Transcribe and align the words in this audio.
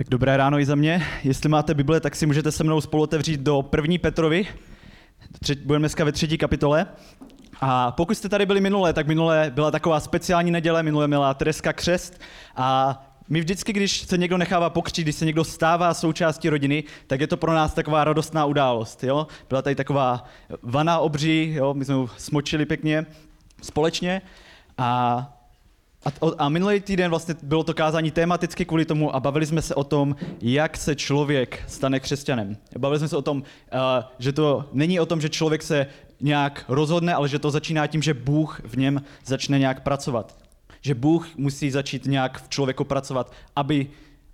Tak 0.00 0.08
dobré 0.08 0.36
ráno 0.36 0.58
i 0.58 0.64
za 0.64 0.74
mě. 0.74 1.06
Jestli 1.24 1.48
máte 1.48 1.74
Bible, 1.74 2.00
tak 2.00 2.16
si 2.16 2.26
můžete 2.26 2.52
se 2.52 2.64
mnou 2.64 2.80
spolu 2.80 3.02
otevřít 3.02 3.40
do 3.40 3.62
první 3.62 3.98
Petrovi. 3.98 4.46
Budeme 5.64 5.82
dneska 5.82 6.04
ve 6.04 6.12
třetí 6.12 6.38
kapitole. 6.38 6.86
A 7.60 7.92
pokud 7.92 8.14
jste 8.14 8.28
tady 8.28 8.46
byli 8.46 8.60
minulé, 8.60 8.92
tak 8.92 9.06
minulé 9.06 9.50
byla 9.54 9.70
taková 9.70 10.00
speciální 10.00 10.50
neděle, 10.50 10.82
minulé 10.82 11.08
měla 11.08 11.34
Tereska 11.34 11.72
křest 11.72 12.20
a 12.56 13.00
my 13.28 13.40
vždycky, 13.40 13.72
když 13.72 14.00
se 14.00 14.18
někdo 14.18 14.38
nechává 14.38 14.70
pokřtít, 14.70 15.02
když 15.02 15.16
se 15.16 15.24
někdo 15.24 15.44
stává 15.44 15.94
součástí 15.94 16.48
rodiny, 16.48 16.84
tak 17.06 17.20
je 17.20 17.26
to 17.26 17.36
pro 17.36 17.54
nás 17.54 17.74
taková 17.74 18.04
radostná 18.04 18.44
událost. 18.44 19.04
Jo? 19.04 19.26
Byla 19.48 19.62
tady 19.62 19.76
taková 19.76 20.24
vana 20.62 20.98
obří, 20.98 21.52
jo? 21.54 21.74
my 21.74 21.84
jsme 21.84 21.94
smočili 22.16 22.66
pěkně 22.66 23.06
společně 23.62 24.22
a 24.78 25.39
a, 26.04 26.10
a 26.38 26.48
minulý 26.48 26.80
týden 26.80 27.10
vlastně 27.10 27.34
bylo 27.42 27.64
to 27.64 27.74
kázání 27.74 28.10
tematicky 28.10 28.64
kvůli 28.64 28.84
tomu 28.84 29.14
a 29.14 29.20
bavili 29.20 29.46
jsme 29.46 29.62
se 29.62 29.74
o 29.74 29.84
tom, 29.84 30.16
jak 30.40 30.76
se 30.76 30.96
člověk 30.96 31.64
stane 31.66 32.00
křesťanem. 32.00 32.56
Bavili 32.78 32.98
jsme 32.98 33.08
se 33.08 33.16
o 33.16 33.22
tom, 33.22 33.38
uh, 33.38 33.78
že 34.18 34.32
to 34.32 34.64
není 34.72 35.00
o 35.00 35.06
tom, 35.06 35.20
že 35.20 35.28
člověk 35.28 35.62
se 35.62 35.86
nějak 36.20 36.64
rozhodne, 36.68 37.14
ale 37.14 37.28
že 37.28 37.38
to 37.38 37.50
začíná 37.50 37.86
tím, 37.86 38.02
že 38.02 38.14
Bůh 38.14 38.60
v 38.64 38.76
něm 38.76 39.02
začne 39.24 39.58
nějak 39.58 39.82
pracovat. 39.82 40.36
Že 40.80 40.94
Bůh 40.94 41.36
musí 41.36 41.70
začít 41.70 42.06
nějak 42.06 42.42
v 42.42 42.48
člověku 42.48 42.84
pracovat, 42.84 43.32
aby 43.56 43.86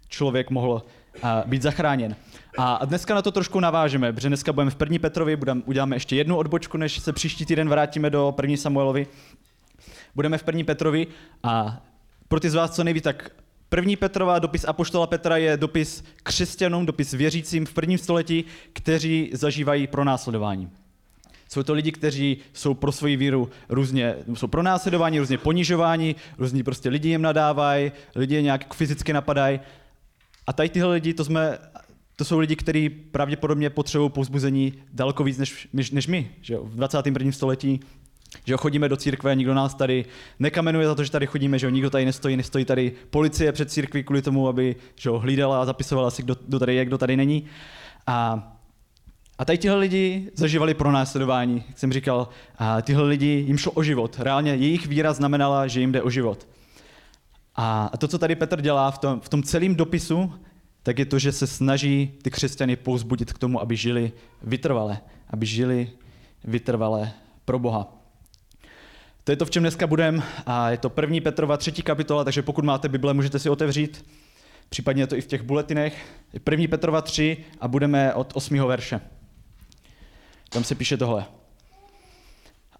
člověk 0.08 0.50
mohl 0.50 0.82
uh, 1.22 1.28
být 1.46 1.62
zachráněn. 1.62 2.16
A 2.58 2.84
dneska 2.84 3.14
na 3.14 3.22
to 3.22 3.32
trošku 3.32 3.60
navážeme, 3.60 4.12
protože 4.12 4.28
dneska 4.28 4.52
budeme 4.52 4.70
v 4.70 4.76
první 4.76 4.98
Petrovi, 4.98 5.36
budeme, 5.36 5.62
uděláme 5.64 5.96
ještě 5.96 6.16
jednu 6.16 6.36
odbočku, 6.36 6.78
než 6.78 6.98
se 6.98 7.12
příští 7.12 7.46
týden 7.46 7.68
vrátíme 7.68 8.10
do 8.10 8.32
první 8.36 8.56
Samuelovi. 8.56 9.06
Budeme 10.16 10.38
v 10.38 10.42
první 10.42 10.64
Petrovi 10.64 11.06
a 11.42 11.82
pro 12.28 12.40
ty 12.40 12.50
z 12.50 12.54
vás, 12.54 12.70
co 12.70 12.84
neví, 12.84 13.00
tak 13.00 13.30
první 13.68 13.96
Petrova, 13.96 14.38
dopis 14.38 14.64
Apoštola 14.64 15.06
Petra 15.06 15.36
je 15.36 15.56
dopis 15.56 16.04
křesťanům, 16.22 16.86
dopis 16.86 17.12
věřícím 17.12 17.66
v 17.66 17.74
prvním 17.74 17.98
století, 17.98 18.44
kteří 18.72 19.30
zažívají 19.32 19.86
pronásledování. 19.86 20.70
Jsou 21.48 21.62
to 21.62 21.72
lidi, 21.72 21.92
kteří 21.92 22.36
jsou 22.52 22.74
pro 22.74 22.92
svoji 22.92 23.16
víru 23.16 23.48
různě, 23.68 24.16
jsou 24.34 24.46
pro 24.46 24.62
následování, 24.62 25.18
různě 25.18 25.38
ponižováni, 25.38 26.14
různí 26.38 26.62
prostě 26.62 26.88
lidi 26.88 27.08
jim 27.08 27.22
nadávají, 27.22 27.92
lidi 28.14 28.34
je 28.34 28.42
nějak 28.42 28.74
fyzicky 28.74 29.12
napadají. 29.12 29.60
A 30.46 30.52
tady 30.52 30.68
tyhle 30.68 30.92
lidi, 30.92 31.14
to, 31.14 31.24
jsme, 31.24 31.58
to 32.16 32.24
jsou 32.24 32.38
lidi, 32.38 32.56
kteří 32.56 32.88
pravděpodobně 32.88 33.70
potřebují 33.70 34.10
povzbuzení 34.10 34.74
daleko 34.92 35.24
víc 35.24 35.38
než, 35.38 35.68
než, 35.72 35.90
než 35.90 36.06
my. 36.06 36.30
Že 36.40 36.54
jo? 36.54 36.64
V 36.64 36.76
21. 36.76 37.32
století 37.32 37.80
že 38.46 38.52
jo, 38.52 38.58
chodíme 38.58 38.88
do 38.88 38.96
církve, 38.96 39.36
nikdo 39.36 39.54
nás 39.54 39.74
tady 39.74 40.04
nekamenuje 40.38 40.86
za 40.86 40.94
to, 40.94 41.04
že 41.04 41.10
tady 41.10 41.26
chodíme, 41.26 41.58
že 41.58 41.66
jo, 41.66 41.70
nikdo 41.70 41.90
tady 41.90 42.04
nestojí, 42.04 42.36
nestojí 42.36 42.64
tady 42.64 42.92
policie 43.10 43.52
před 43.52 43.70
církví 43.70 44.04
kvůli 44.04 44.22
tomu, 44.22 44.48
aby 44.48 44.76
že 44.94 45.08
jo, 45.08 45.18
hlídala 45.18 45.62
a 45.62 45.64
zapisovala 45.64 46.10
si, 46.10 46.22
kdo, 46.22 46.36
kdo 46.46 46.58
tady 46.58 46.74
je, 46.74 46.84
kdo 46.84 46.98
tady 46.98 47.16
není. 47.16 47.44
A, 48.06 48.48
a 49.38 49.44
tady 49.44 49.58
tihle 49.58 49.78
lidi 49.78 50.30
zažívali 50.34 50.74
pro 50.74 50.92
následování, 50.92 51.64
jak 51.68 51.78
jsem 51.78 51.92
říkal, 51.92 52.28
a 52.58 52.82
tyhle 52.82 53.04
lidi, 53.04 53.44
jim 53.46 53.58
šlo 53.58 53.72
o 53.72 53.82
život. 53.82 54.16
Reálně 54.18 54.54
jejich 54.54 54.86
víra 54.86 55.12
znamenala, 55.12 55.66
že 55.66 55.80
jim 55.80 55.92
jde 55.92 56.02
o 56.02 56.10
život. 56.10 56.48
A 57.54 57.90
to, 57.98 58.08
co 58.08 58.18
tady 58.18 58.34
Petr 58.34 58.60
dělá 58.60 58.90
v 58.90 58.98
tom, 58.98 59.20
v 59.20 59.28
tom 59.28 59.42
celém 59.42 59.74
dopisu, 59.74 60.32
tak 60.82 60.98
je 60.98 61.06
to, 61.06 61.18
že 61.18 61.32
se 61.32 61.46
snaží 61.46 62.12
ty 62.22 62.30
křesťany 62.30 62.76
pouzbudit 62.76 63.32
k 63.32 63.38
tomu, 63.38 63.60
aby 63.60 63.76
žili 63.76 64.12
vytrvale, 64.42 64.98
aby 65.30 65.46
žili 65.46 65.90
vytrvale 66.44 67.12
pro 67.44 67.58
Boha. 67.58 67.95
To 69.26 69.32
je 69.32 69.36
to, 69.36 69.44
v 69.44 69.50
čem 69.50 69.62
dneska 69.62 69.86
budeme. 69.86 70.22
A 70.46 70.70
je 70.70 70.78
to 70.78 70.90
první 70.90 71.20
Petrova 71.20 71.56
třetí 71.56 71.82
kapitola, 71.82 72.24
takže 72.24 72.42
pokud 72.42 72.64
máte 72.64 72.88
Bible, 72.88 73.14
můžete 73.14 73.38
si 73.38 73.50
otevřít. 73.50 74.06
Případně 74.68 75.02
je 75.02 75.06
to 75.06 75.16
i 75.16 75.20
v 75.20 75.26
těch 75.26 75.42
buletinech. 75.42 76.06
Je 76.32 76.40
první 76.40 76.68
Petrova 76.68 77.02
3 77.02 77.36
a 77.60 77.68
budeme 77.68 78.14
od 78.14 78.32
8. 78.34 78.58
verše. 78.66 79.00
Tam 80.48 80.64
se 80.64 80.74
píše 80.74 80.96
tohle. 80.96 81.24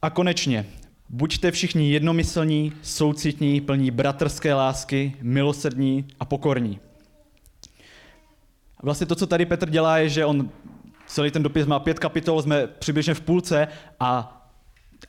A 0.02 0.10
konečně, 0.10 0.66
buďte 1.08 1.50
všichni 1.50 1.90
jednomyslní, 1.90 2.72
soucitní, 2.82 3.60
plní 3.60 3.90
bratrské 3.90 4.54
lásky, 4.54 5.16
milosrdní 5.22 6.08
a 6.20 6.24
pokorní. 6.24 6.80
Vlastně 8.82 9.06
to, 9.06 9.14
co 9.14 9.26
tady 9.26 9.46
Petr 9.46 9.70
dělá, 9.70 9.98
je, 9.98 10.08
že 10.08 10.24
on 10.24 10.50
celý 11.06 11.30
ten 11.30 11.42
dopis 11.42 11.66
má 11.66 11.78
pět 11.78 11.98
kapitol, 11.98 12.42
jsme 12.42 12.66
přibližně 12.66 13.14
v 13.14 13.20
půlce 13.20 13.68
a 14.00 14.35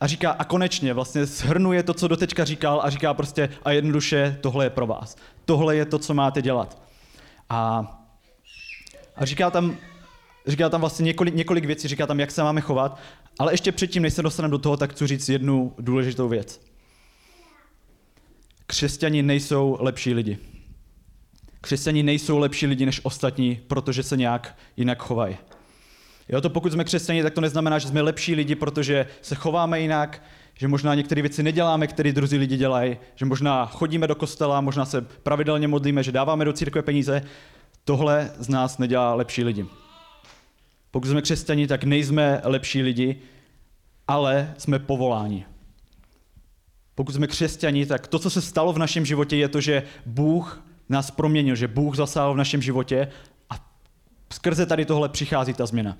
a 0.00 0.06
říká, 0.06 0.30
a 0.30 0.44
konečně 0.44 0.94
vlastně 0.94 1.26
shrnuje 1.26 1.82
to, 1.82 1.94
co 1.94 2.08
doteďka 2.08 2.44
říkal 2.44 2.80
a 2.84 2.90
říká 2.90 3.14
prostě, 3.14 3.48
a 3.62 3.72
jednoduše, 3.72 4.38
tohle 4.40 4.64
je 4.64 4.70
pro 4.70 4.86
vás. 4.86 5.16
Tohle 5.44 5.76
je 5.76 5.84
to, 5.84 5.98
co 5.98 6.14
máte 6.14 6.42
dělat. 6.42 6.82
A, 7.48 7.84
a 9.16 9.24
říká 9.24 9.50
tam, 9.50 9.76
říká 10.46 10.68
tam 10.68 10.80
vlastně 10.80 11.04
několik, 11.04 11.34
několik 11.34 11.64
věcí, 11.64 11.88
říká 11.88 12.06
tam, 12.06 12.20
jak 12.20 12.30
se 12.30 12.42
máme 12.42 12.60
chovat, 12.60 12.98
ale 13.38 13.52
ještě 13.52 13.72
předtím, 13.72 14.02
než 14.02 14.14
se 14.14 14.22
dostaneme 14.22 14.50
do 14.50 14.58
toho, 14.58 14.76
tak 14.76 14.90
chci 14.90 15.06
říct 15.06 15.28
jednu 15.28 15.74
důležitou 15.78 16.28
věc. 16.28 16.60
Křesťani 18.66 19.22
nejsou 19.22 19.76
lepší 19.80 20.14
lidi. 20.14 20.38
Křesťani 21.60 22.02
nejsou 22.02 22.38
lepší 22.38 22.66
lidi 22.66 22.86
než 22.86 23.00
ostatní, 23.04 23.60
protože 23.66 24.02
se 24.02 24.16
nějak 24.16 24.58
jinak 24.76 25.02
chovají. 25.02 25.36
Jo, 26.28 26.40
to 26.40 26.50
pokud 26.50 26.72
jsme 26.72 26.84
křesťané, 26.84 27.22
tak 27.22 27.34
to 27.34 27.40
neznamená, 27.40 27.78
že 27.78 27.88
jsme 27.88 28.02
lepší 28.02 28.34
lidi, 28.34 28.54
protože 28.54 29.06
se 29.22 29.34
chováme 29.34 29.80
jinak, 29.80 30.22
že 30.54 30.68
možná 30.68 30.94
některé 30.94 31.22
věci 31.22 31.42
neděláme, 31.42 31.86
které 31.86 32.12
druzí 32.12 32.38
lidi 32.38 32.56
dělají, 32.56 32.96
že 33.14 33.24
možná 33.26 33.66
chodíme 33.66 34.06
do 34.06 34.14
kostela, 34.14 34.60
možná 34.60 34.84
se 34.84 35.00
pravidelně 35.00 35.68
modlíme, 35.68 36.02
že 36.02 36.12
dáváme 36.12 36.44
do 36.44 36.52
církve 36.52 36.82
peníze. 36.82 37.22
Tohle 37.84 38.30
z 38.38 38.48
nás 38.48 38.78
nedělá 38.78 39.14
lepší 39.14 39.44
lidi. 39.44 39.66
Pokud 40.90 41.08
jsme 41.08 41.22
křesťani, 41.22 41.66
tak 41.66 41.84
nejsme 41.84 42.40
lepší 42.44 42.82
lidi, 42.82 43.16
ale 44.08 44.54
jsme 44.58 44.78
povoláni. 44.78 45.44
Pokud 46.94 47.14
jsme 47.14 47.26
křesťani, 47.26 47.86
tak 47.86 48.06
to, 48.06 48.18
co 48.18 48.30
se 48.30 48.42
stalo 48.42 48.72
v 48.72 48.78
našem 48.78 49.06
životě, 49.06 49.36
je 49.36 49.48
to, 49.48 49.60
že 49.60 49.82
Bůh 50.06 50.64
nás 50.88 51.10
proměnil, 51.10 51.54
že 51.54 51.68
Bůh 51.68 51.96
zasáhl 51.96 52.34
v 52.34 52.36
našem 52.36 52.62
životě 52.62 53.08
a 53.50 53.54
skrze 54.32 54.66
tady 54.66 54.84
tohle 54.84 55.08
přichází 55.08 55.52
ta 55.52 55.66
změna. 55.66 55.96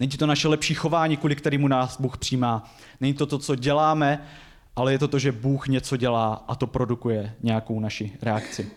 Není 0.00 0.10
to 0.10 0.26
naše 0.26 0.48
lepší 0.48 0.74
chování, 0.74 1.16
kvůli 1.16 1.36
kterému 1.36 1.68
nás 1.68 2.00
Bůh 2.00 2.18
přijímá. 2.18 2.70
Není 3.00 3.14
to 3.14 3.26
to, 3.26 3.38
co 3.38 3.54
děláme, 3.54 4.26
ale 4.76 4.92
je 4.92 4.98
to 4.98 5.08
to, 5.08 5.18
že 5.18 5.32
Bůh 5.32 5.68
něco 5.68 5.96
dělá 5.96 6.44
a 6.48 6.54
to 6.54 6.66
produkuje 6.66 7.34
nějakou 7.42 7.80
naši 7.80 8.12
reakci. 8.22 8.70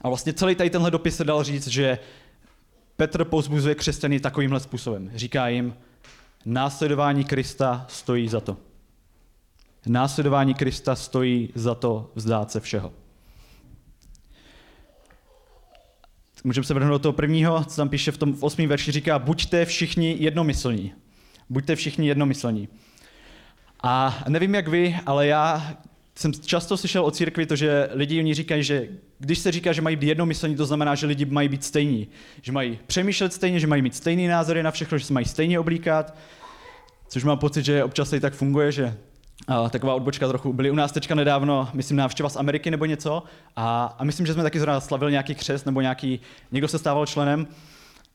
A 0.00 0.08
vlastně 0.08 0.32
celý 0.32 0.54
tady 0.54 0.70
tenhle 0.70 0.90
dopis 0.90 1.16
se 1.16 1.24
dal 1.24 1.44
říct, 1.44 1.68
že 1.68 1.98
Petr 2.96 3.24
pozbuzuje 3.24 3.74
křesťany 3.74 4.20
takovýmhle 4.20 4.60
způsobem. 4.60 5.10
Říká 5.14 5.48
jim, 5.48 5.74
následování 6.44 7.24
Krista 7.24 7.86
stojí 7.88 8.28
za 8.28 8.40
to. 8.40 8.56
Následování 9.86 10.54
Krista 10.54 10.96
stojí 10.96 11.48
za 11.54 11.74
to 11.74 12.10
vzdát 12.14 12.50
se 12.50 12.60
všeho. 12.60 12.92
Můžeme 16.44 16.64
se 16.64 16.74
vrhnout 16.74 16.92
do 16.92 16.98
toho 16.98 17.12
prvního, 17.12 17.64
co 17.64 17.76
tam 17.76 17.88
píše 17.88 18.12
v 18.12 18.18
tom 18.18 18.34
v 18.34 18.42
osmém 18.42 18.68
verši, 18.68 18.92
říká, 18.92 19.18
buďte 19.18 19.64
všichni 19.64 20.16
jednomyslní. 20.18 20.92
Buďte 21.50 21.76
všichni 21.76 22.08
jednomyslní. 22.08 22.68
A 23.82 24.24
nevím, 24.28 24.54
jak 24.54 24.68
vy, 24.68 24.96
ale 25.06 25.26
já 25.26 25.76
jsem 26.14 26.32
často 26.32 26.76
slyšel 26.76 27.04
o 27.04 27.10
církvi 27.10 27.46
to, 27.46 27.56
že 27.56 27.88
lidi 27.92 28.20
oni 28.20 28.34
říkají, 28.34 28.62
že 28.62 28.88
když 29.18 29.38
se 29.38 29.52
říká, 29.52 29.72
že 29.72 29.82
mají 29.82 29.96
být 29.96 30.06
jednomyslní, 30.06 30.56
to 30.56 30.66
znamená, 30.66 30.94
že 30.94 31.06
lidi 31.06 31.24
mají 31.24 31.48
být 31.48 31.64
stejní. 31.64 32.08
Že 32.42 32.52
mají 32.52 32.78
přemýšlet 32.86 33.32
stejně, 33.32 33.60
že 33.60 33.66
mají 33.66 33.82
mít 33.82 33.94
stejný 33.94 34.26
názory 34.26 34.62
na 34.62 34.70
všechno, 34.70 34.98
že 34.98 35.04
se 35.04 35.12
mají 35.12 35.26
stejně 35.26 35.60
oblíkat. 35.60 36.16
Což 37.08 37.24
mám 37.24 37.38
pocit, 37.38 37.64
že 37.64 37.84
občas 37.84 38.12
i 38.12 38.20
tak 38.20 38.34
funguje, 38.34 38.72
že 38.72 38.96
a 39.46 39.68
taková 39.68 39.94
odbočka 39.94 40.28
trochu. 40.28 40.52
Byli 40.52 40.70
u 40.70 40.74
nás 40.74 40.92
teďka 40.92 41.14
nedávno, 41.14 41.68
myslím, 41.72 41.96
návštěva 41.96 42.28
z 42.28 42.36
Ameriky 42.36 42.70
nebo 42.70 42.84
něco 42.84 43.22
a, 43.56 43.96
a 43.98 44.04
myslím, 44.04 44.26
že 44.26 44.34
jsme 44.34 44.42
taky 44.42 44.60
zrovna 44.60 44.80
slavili 44.80 45.12
nějaký 45.12 45.34
křest 45.34 45.66
nebo 45.66 45.80
nějaký, 45.80 46.20
někdo 46.52 46.68
se 46.68 46.78
stával 46.78 47.06
členem 47.06 47.46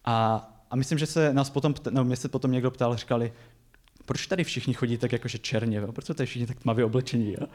a, 0.05 0.49
a 0.71 0.75
myslím, 0.75 0.97
že 0.97 1.05
se 1.05 1.33
nás 1.33 1.49
potom, 1.49 1.73
no, 1.89 2.03
mě 2.03 2.15
se 2.15 2.29
potom 2.29 2.51
někdo 2.51 2.71
ptal, 2.71 2.95
říkali, 2.95 3.33
proč 4.05 4.27
tady 4.27 4.43
všichni 4.43 4.73
chodí 4.73 4.97
tak 4.97 5.11
jakože 5.11 5.37
černě, 5.37 5.77
jo? 5.77 5.91
proč 5.91 6.05
jsou 6.05 6.13
tady 6.13 6.27
všichni 6.27 6.47
tak 6.47 6.59
tmavě 6.59 6.85
oblečení. 6.85 7.31
Jo? 7.31 7.47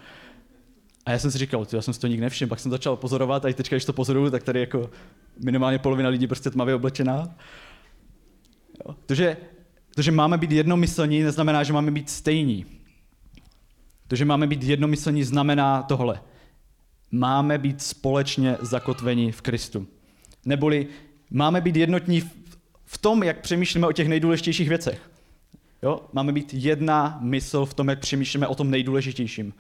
A 1.07 1.11
já 1.11 1.19
jsem 1.19 1.31
si 1.31 1.39
říkal, 1.39 1.67
já 1.73 1.83
jsem 1.83 1.95
si 1.95 2.01
to 2.01 2.07
nikdy 2.07 2.21
nevšiml, 2.21 2.49
pak 2.49 2.61
jsem 2.61 2.71
začal 2.71 2.97
pozorovat 2.97 3.45
a 3.45 3.49
i 3.49 3.55
teďka, 3.55 3.77
když 3.77 3.85
to 3.85 3.93
pozoruju, 3.93 4.31
tak 4.31 4.43
tady 4.43 4.61
jako 4.61 4.91
minimálně 5.45 5.79
polovina 5.79 6.09
lidí 6.09 6.27
prostě 6.27 6.51
tmavě 6.51 6.75
oblečená. 6.75 7.35
Jo? 8.87 8.95
To, 9.07 9.15
že, 9.15 9.37
to, 9.95 10.03
že 10.03 10.13
máme 10.13 10.39
být 10.39 10.53
jednomyslní, 10.53 11.23
neznamená, 11.23 11.63
že 11.63 11.73
máme 11.73 11.91
být 11.91 12.11
stejní. 12.11 12.67
To, 14.15 14.19
že 14.19 14.25
máme 14.25 14.47
být 14.47 14.63
jednomyslní, 14.63 15.25
znamená 15.25 15.83
tohle. 15.83 16.21
Máme 17.11 17.59
být 17.59 17.83
společně 17.83 18.57
zakotveni 18.61 19.33
v 19.33 19.43
Kristu. 19.43 19.87
Neboli 20.45 20.87
máme 21.31 21.61
být 21.61 21.77
jednotní 21.77 22.21
v 22.85 22.99
tom, 22.99 23.23
jak 23.23 23.41
přemýšlíme 23.41 23.87
o 23.87 23.93
těch 23.93 24.09
nejdůležitějších 24.09 24.69
věcech. 24.69 25.11
Jo? 25.83 26.01
Máme 26.13 26.33
být 26.33 26.55
jedna 26.55 27.19
mysl 27.21 27.67
v 27.67 27.75
tom, 27.75 27.89
jak 27.89 27.99
přemýšlíme 27.99 28.47
o 28.47 28.55
tom 28.55 28.71
nejdůležitějším. 28.71 29.55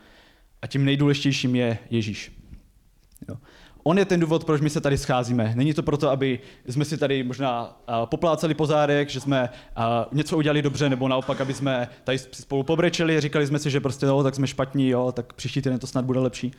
A 0.63 0.67
tím 0.67 0.85
nejdůležitějším 0.85 1.57
je 1.57 1.79
Ježíš. 1.91 2.33
Jo? 3.29 3.37
On 3.87 3.99
je 3.99 4.05
ten 4.05 4.21
důvod, 4.21 4.45
proč 4.45 4.61
my 4.61 4.71
se 4.71 4.81
tady 4.81 4.99
scházíme. 4.99 5.53
Není 5.57 5.75
to 5.75 5.83
proto, 5.83 6.11
aby 6.11 6.41
jsme 6.67 6.85
si 6.85 6.99
tady 6.99 7.23
možná 7.23 7.81
poplácali 8.05 8.55
pozádek, 8.55 9.11
že 9.11 9.21
jsme 9.21 9.49
něco 10.13 10.37
udělali 10.37 10.63
dobře, 10.63 10.91
nebo 10.91 11.09
naopak, 11.09 11.41
aby 11.41 11.55
jsme 11.55 11.89
tady 12.05 12.19
spolu 12.19 12.63
pobrečeli, 12.63 13.21
říkali 13.21 13.47
jsme 13.47 13.59
si, 13.59 13.71
že 13.71 13.81
prostě 13.81 14.07
jo, 14.07 14.23
tak 14.23 14.35
jsme 14.35 14.47
špatní, 14.47 14.89
jo, 14.89 15.13
tak 15.13 15.33
příští 15.33 15.63
týden 15.63 15.79
to 15.79 15.87
snad 15.87 16.05
bude 16.05 16.21
lepší. 16.21 16.53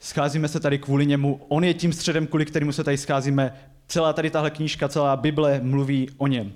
Scházíme 0.00 0.48
se 0.48 0.60
tady 0.60 0.78
kvůli 0.78 1.06
němu. 1.06 1.40
On 1.48 1.64
je 1.64 1.74
tím 1.74 1.92
středem, 1.92 2.26
kvůli 2.26 2.44
kterému 2.44 2.72
se 2.72 2.84
tady 2.84 2.98
scházíme. 2.98 3.54
Celá 3.88 4.12
tady 4.12 4.30
tahle 4.30 4.50
knížka, 4.50 4.88
celá 4.88 5.16
Bible 5.16 5.60
mluví 5.62 6.08
o 6.16 6.26
něm. 6.26 6.52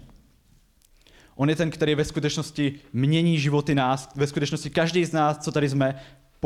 On 1.34 1.50
je 1.50 1.56
ten, 1.56 1.70
který 1.70 1.94
ve 1.94 2.04
skutečnosti 2.04 2.74
mění 2.92 3.38
životy 3.38 3.74
nás. 3.74 4.08
Ve 4.16 4.26
skutečnosti 4.26 4.70
každý 4.70 5.04
z 5.04 5.12
nás, 5.12 5.38
co 5.38 5.52
tady 5.52 5.68
jsme, 5.68 5.94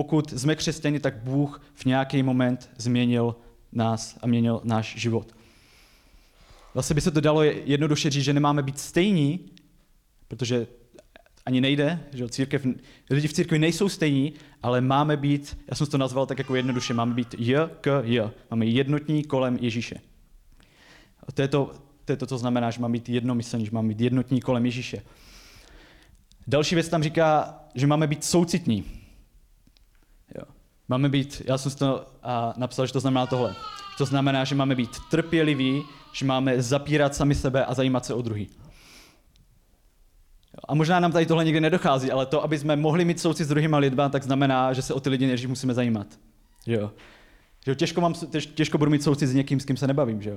pokud 0.00 0.38
jsme 0.38 0.56
křesťani, 0.56 1.00
tak 1.00 1.16
Bůh 1.16 1.62
v 1.74 1.84
nějaký 1.84 2.22
moment 2.22 2.70
změnil 2.76 3.36
nás 3.72 4.18
a 4.22 4.26
měnil 4.26 4.60
náš 4.64 4.94
život. 4.96 5.34
Zase 6.74 6.94
by 6.94 7.00
se 7.00 7.10
to 7.10 7.20
dalo 7.20 7.42
jednoduše 7.42 8.10
říct, 8.10 8.24
že 8.24 8.32
nemáme 8.32 8.62
být 8.62 8.78
stejní, 8.78 9.40
protože 10.28 10.66
ani 11.46 11.60
nejde, 11.60 12.00
že 12.12 12.28
církev, 12.28 12.66
lidi 13.10 13.28
v 13.28 13.32
církvi 13.32 13.58
nejsou 13.58 13.88
stejní, 13.88 14.32
ale 14.62 14.80
máme 14.80 15.16
být, 15.16 15.58
já 15.68 15.74
jsem 15.76 15.86
to 15.86 15.98
nazval 15.98 16.26
tak 16.26 16.38
jako 16.38 16.56
jednoduše, 16.56 16.94
máme 16.94 17.14
být 17.14 17.34
J 17.38 17.70
k 17.80 18.02
J. 18.04 18.30
Máme 18.50 18.66
jednotní 18.66 19.24
kolem 19.24 19.58
Ježíše. 19.60 20.00
A 21.26 21.32
to 21.32 21.42
je 21.42 21.48
to, 21.48 21.72
to, 22.04 22.12
je 22.12 22.16
to, 22.16 22.26
co 22.26 22.38
znamená, 22.38 22.70
že 22.70 22.80
máme 22.80 22.92
být 22.92 23.08
jednomyslní, 23.08 23.64
že 23.64 23.70
máme 23.72 23.88
být 23.88 24.00
jednotní 24.00 24.40
kolem 24.40 24.66
Ježíše. 24.66 25.02
Další 26.46 26.74
věc 26.74 26.88
tam 26.88 27.02
říká, 27.02 27.60
že 27.74 27.86
máme 27.86 28.06
být 28.06 28.24
soucitní. 28.24 28.99
Máme 30.90 31.08
být, 31.08 31.42
já 31.44 31.58
jsem 31.58 31.72
to 31.72 32.06
a, 32.22 32.54
napsal, 32.56 32.86
že 32.86 32.92
to 32.92 33.00
znamená 33.00 33.26
tohle. 33.26 33.54
To 33.98 34.04
znamená, 34.04 34.44
že 34.44 34.54
máme 34.54 34.74
být 34.74 34.90
trpěliví, 35.10 35.82
že 36.12 36.26
máme 36.26 36.62
zapírat 36.62 37.14
sami 37.14 37.34
sebe 37.34 37.64
a 37.64 37.74
zajímat 37.74 38.04
se 38.04 38.14
o 38.14 38.22
druhý. 38.22 38.48
A 40.68 40.74
možná 40.74 41.00
nám 41.00 41.12
tady 41.12 41.26
tohle 41.26 41.44
někdy 41.44 41.60
nedochází, 41.60 42.10
ale 42.10 42.26
to, 42.26 42.44
aby 42.44 42.58
jsme 42.58 42.76
mohli 42.76 43.04
mít 43.04 43.20
soucit 43.20 43.44
s 43.44 43.48
druhýma 43.48 43.78
lidma, 43.78 44.08
tak 44.08 44.22
znamená, 44.22 44.72
že 44.72 44.82
se 44.82 44.94
o 44.94 45.00
ty 45.00 45.10
lidi 45.10 45.26
nejdřív 45.26 45.48
musíme 45.48 45.74
zajímat. 45.74 46.06
Že 46.66 46.74
jo? 46.74 46.92
Že 47.64 47.70
jo? 47.70 47.74
Těžko, 47.74 48.00
mám, 48.00 48.14
těžko 48.54 48.78
budu 48.78 48.90
mít 48.90 49.02
soucit 49.02 49.28
s 49.28 49.34
někým, 49.34 49.60
s 49.60 49.64
kým 49.64 49.76
se 49.76 49.86
nebavím. 49.86 50.22
Že 50.22 50.30
jo? 50.30 50.36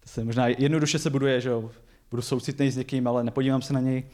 To 0.00 0.08
se 0.08 0.24
možná 0.24 0.48
jednoduše 0.48 0.98
se 0.98 1.10
buduje, 1.10 1.40
že 1.40 1.48
jo? 1.48 1.70
budu 2.10 2.22
soucitný 2.22 2.70
s 2.70 2.76
někým, 2.76 3.06
ale 3.06 3.24
nepodívám 3.24 3.62
se 3.62 3.72
na 3.72 3.80
něj. 3.80 4.04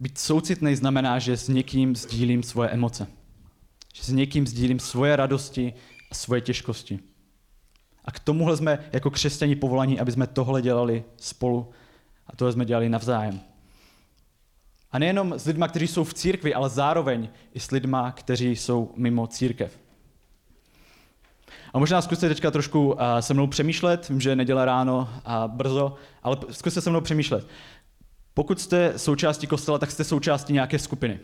Být 0.00 0.18
soucitný 0.18 0.76
znamená, 0.76 1.18
že 1.18 1.36
s 1.36 1.48
někým 1.48 1.96
sdílím 1.96 2.42
svoje 2.42 2.68
emoce. 2.70 3.06
Že 3.92 4.02
s 4.02 4.08
někým 4.08 4.46
sdílím 4.46 4.78
svoje 4.78 5.16
radosti 5.16 5.74
a 6.10 6.14
svoje 6.14 6.40
těžkosti. 6.40 6.98
A 8.04 8.12
k 8.12 8.18
tomuhle 8.18 8.56
jsme 8.56 8.78
jako 8.92 9.10
křesťani 9.10 9.56
povolaní, 9.56 10.00
aby 10.00 10.12
jsme 10.12 10.26
tohle 10.26 10.62
dělali 10.62 11.04
spolu 11.16 11.70
a 12.26 12.36
tohle 12.36 12.52
jsme 12.52 12.64
dělali 12.64 12.88
navzájem. 12.88 13.40
A 14.90 14.98
nejenom 14.98 15.32
s 15.38 15.46
lidmi, 15.46 15.64
kteří 15.68 15.86
jsou 15.86 16.04
v 16.04 16.14
církvi, 16.14 16.54
ale 16.54 16.68
zároveň 16.68 17.28
i 17.54 17.60
s 17.60 17.70
lidmi, 17.70 17.96
kteří 18.14 18.56
jsou 18.56 18.92
mimo 18.96 19.26
církev. 19.26 19.78
A 21.72 21.78
možná 21.78 22.02
zkuste 22.02 22.28
teďka 22.28 22.50
trošku 22.50 22.96
se 23.20 23.34
mnou 23.34 23.46
přemýšlet, 23.46 24.08
vím, 24.08 24.20
že 24.20 24.36
neděle 24.36 24.64
ráno 24.64 25.08
a 25.24 25.48
brzo, 25.48 25.94
ale 26.22 26.36
zkuste 26.50 26.80
se 26.80 26.90
mnou 26.90 27.00
přemýšlet. 27.00 27.46
Pokud 28.34 28.60
jste 28.60 28.98
součástí 28.98 29.46
kostela, 29.46 29.78
tak 29.78 29.90
jste 29.90 30.04
součástí 30.04 30.52
nějaké 30.52 30.78
skupiny. 30.78 31.20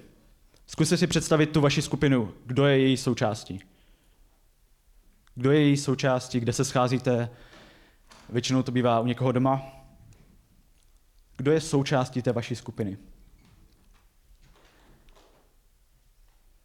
Zkuste 0.70 0.96
si 0.96 1.06
představit 1.06 1.46
tu 1.46 1.60
vaši 1.60 1.82
skupinu, 1.82 2.34
kdo 2.46 2.66
je 2.66 2.78
její 2.78 2.96
součástí. 2.96 3.60
Kdo 5.34 5.52
je 5.52 5.60
její 5.60 5.76
součástí, 5.76 6.40
kde 6.40 6.52
se 6.52 6.64
scházíte, 6.64 7.30
většinou 8.28 8.62
to 8.62 8.72
bývá 8.72 9.00
u 9.00 9.06
někoho 9.06 9.32
doma. 9.32 9.62
Kdo 11.36 11.52
je 11.52 11.60
součástí 11.60 12.22
té 12.22 12.32
vaší 12.32 12.56
skupiny? 12.56 12.98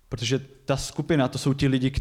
Protože 0.10 0.40
ta 0.40 0.78
skupina, 0.78 1.28
to 1.28 1.38
jsou 1.38 1.54
ti 1.54 1.68
lidi, 1.68 1.94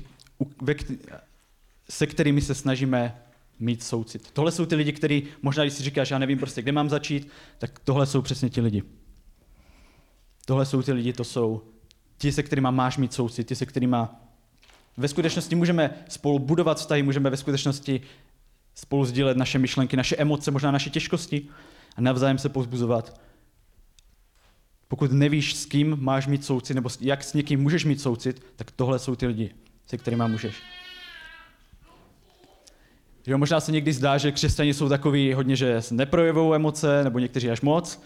se 1.91 2.07
kterými 2.07 2.41
se 2.41 2.55
snažíme 2.55 3.23
mít 3.59 3.83
soucit. 3.83 4.31
Tohle 4.31 4.53
jsou 4.53 4.67
ty 4.67 4.75
lidi, 4.75 4.93
kteří, 4.93 5.27
možná 5.43 5.65
když 5.65 5.75
si 5.75 5.83
říkáš, 5.83 6.11
já 6.11 6.19
nevím 6.19 6.39
prostě, 6.39 6.63
kde 6.63 6.73
mám 6.73 6.89
začít, 6.89 7.29
tak 7.59 7.79
tohle 7.79 8.07
jsou 8.07 8.23
přesně 8.23 8.51
ti 8.51 8.61
lidi. 8.61 8.83
Tohle 10.47 10.67
jsou 10.67 10.83
ty 10.83 10.93
lidi, 10.93 11.13
to 11.13 11.25
jsou 11.25 11.72
ti, 12.23 12.33
se 12.33 12.43
kterými 12.43 12.69
máš 12.71 12.97
mít 12.97 13.13
soucit, 13.13 13.49
ti, 13.49 13.55
se 13.55 13.67
kterými 13.67 13.97
ve 14.97 15.09
skutečnosti 15.09 15.55
můžeme 15.55 15.91
spolu 16.09 16.39
budovat 16.39 16.79
vztahy, 16.79 17.03
můžeme 17.03 17.31
ve 17.31 17.37
skutečnosti 17.37 18.01
spolu 18.75 19.05
sdílet 19.05 19.37
naše 19.37 19.59
myšlenky, 19.59 19.97
naše 19.97 20.17
emoce, 20.17 20.51
možná 20.51 20.71
naše 20.71 20.91
těžkosti 20.91 21.49
a 21.97 22.01
navzájem 22.01 22.39
se 22.39 22.49
pozbuzovat. 22.49 23.21
Pokud 24.89 25.13
nevíš, 25.13 25.55
s 25.55 25.67
kým 25.67 25.97
máš 26.01 26.27
mít 26.27 26.45
soucit, 26.45 26.75
nebo 26.75 26.91
jak 27.01 27.25
s 27.25 27.35
někým 27.35 27.61
můžeš 27.61 27.85
mít 27.85 28.01
soucit, 28.01 28.43
tak 28.57 28.71
tohle 28.71 28.99
jsou 28.99 29.17
ty 29.17 29.27
lidi, 29.27 29.55
se 29.87 29.99
kterými 29.99 30.25
můžeš. 30.29 30.55
Že 33.27 33.37
možná 33.37 33.61
se 33.61 33.73
někdy 33.73 33.93
zdá, 33.93 34.19
že 34.19 34.33
křesťani 34.33 34.75
jsou 34.75 34.89
takový 34.89 35.33
hodně, 35.33 35.57
že 35.57 35.81
neprojevují 35.91 36.55
emoce, 36.55 37.05
nebo 37.05 37.19
někteří 37.19 37.51
až 37.51 37.61
moc, 37.61 38.03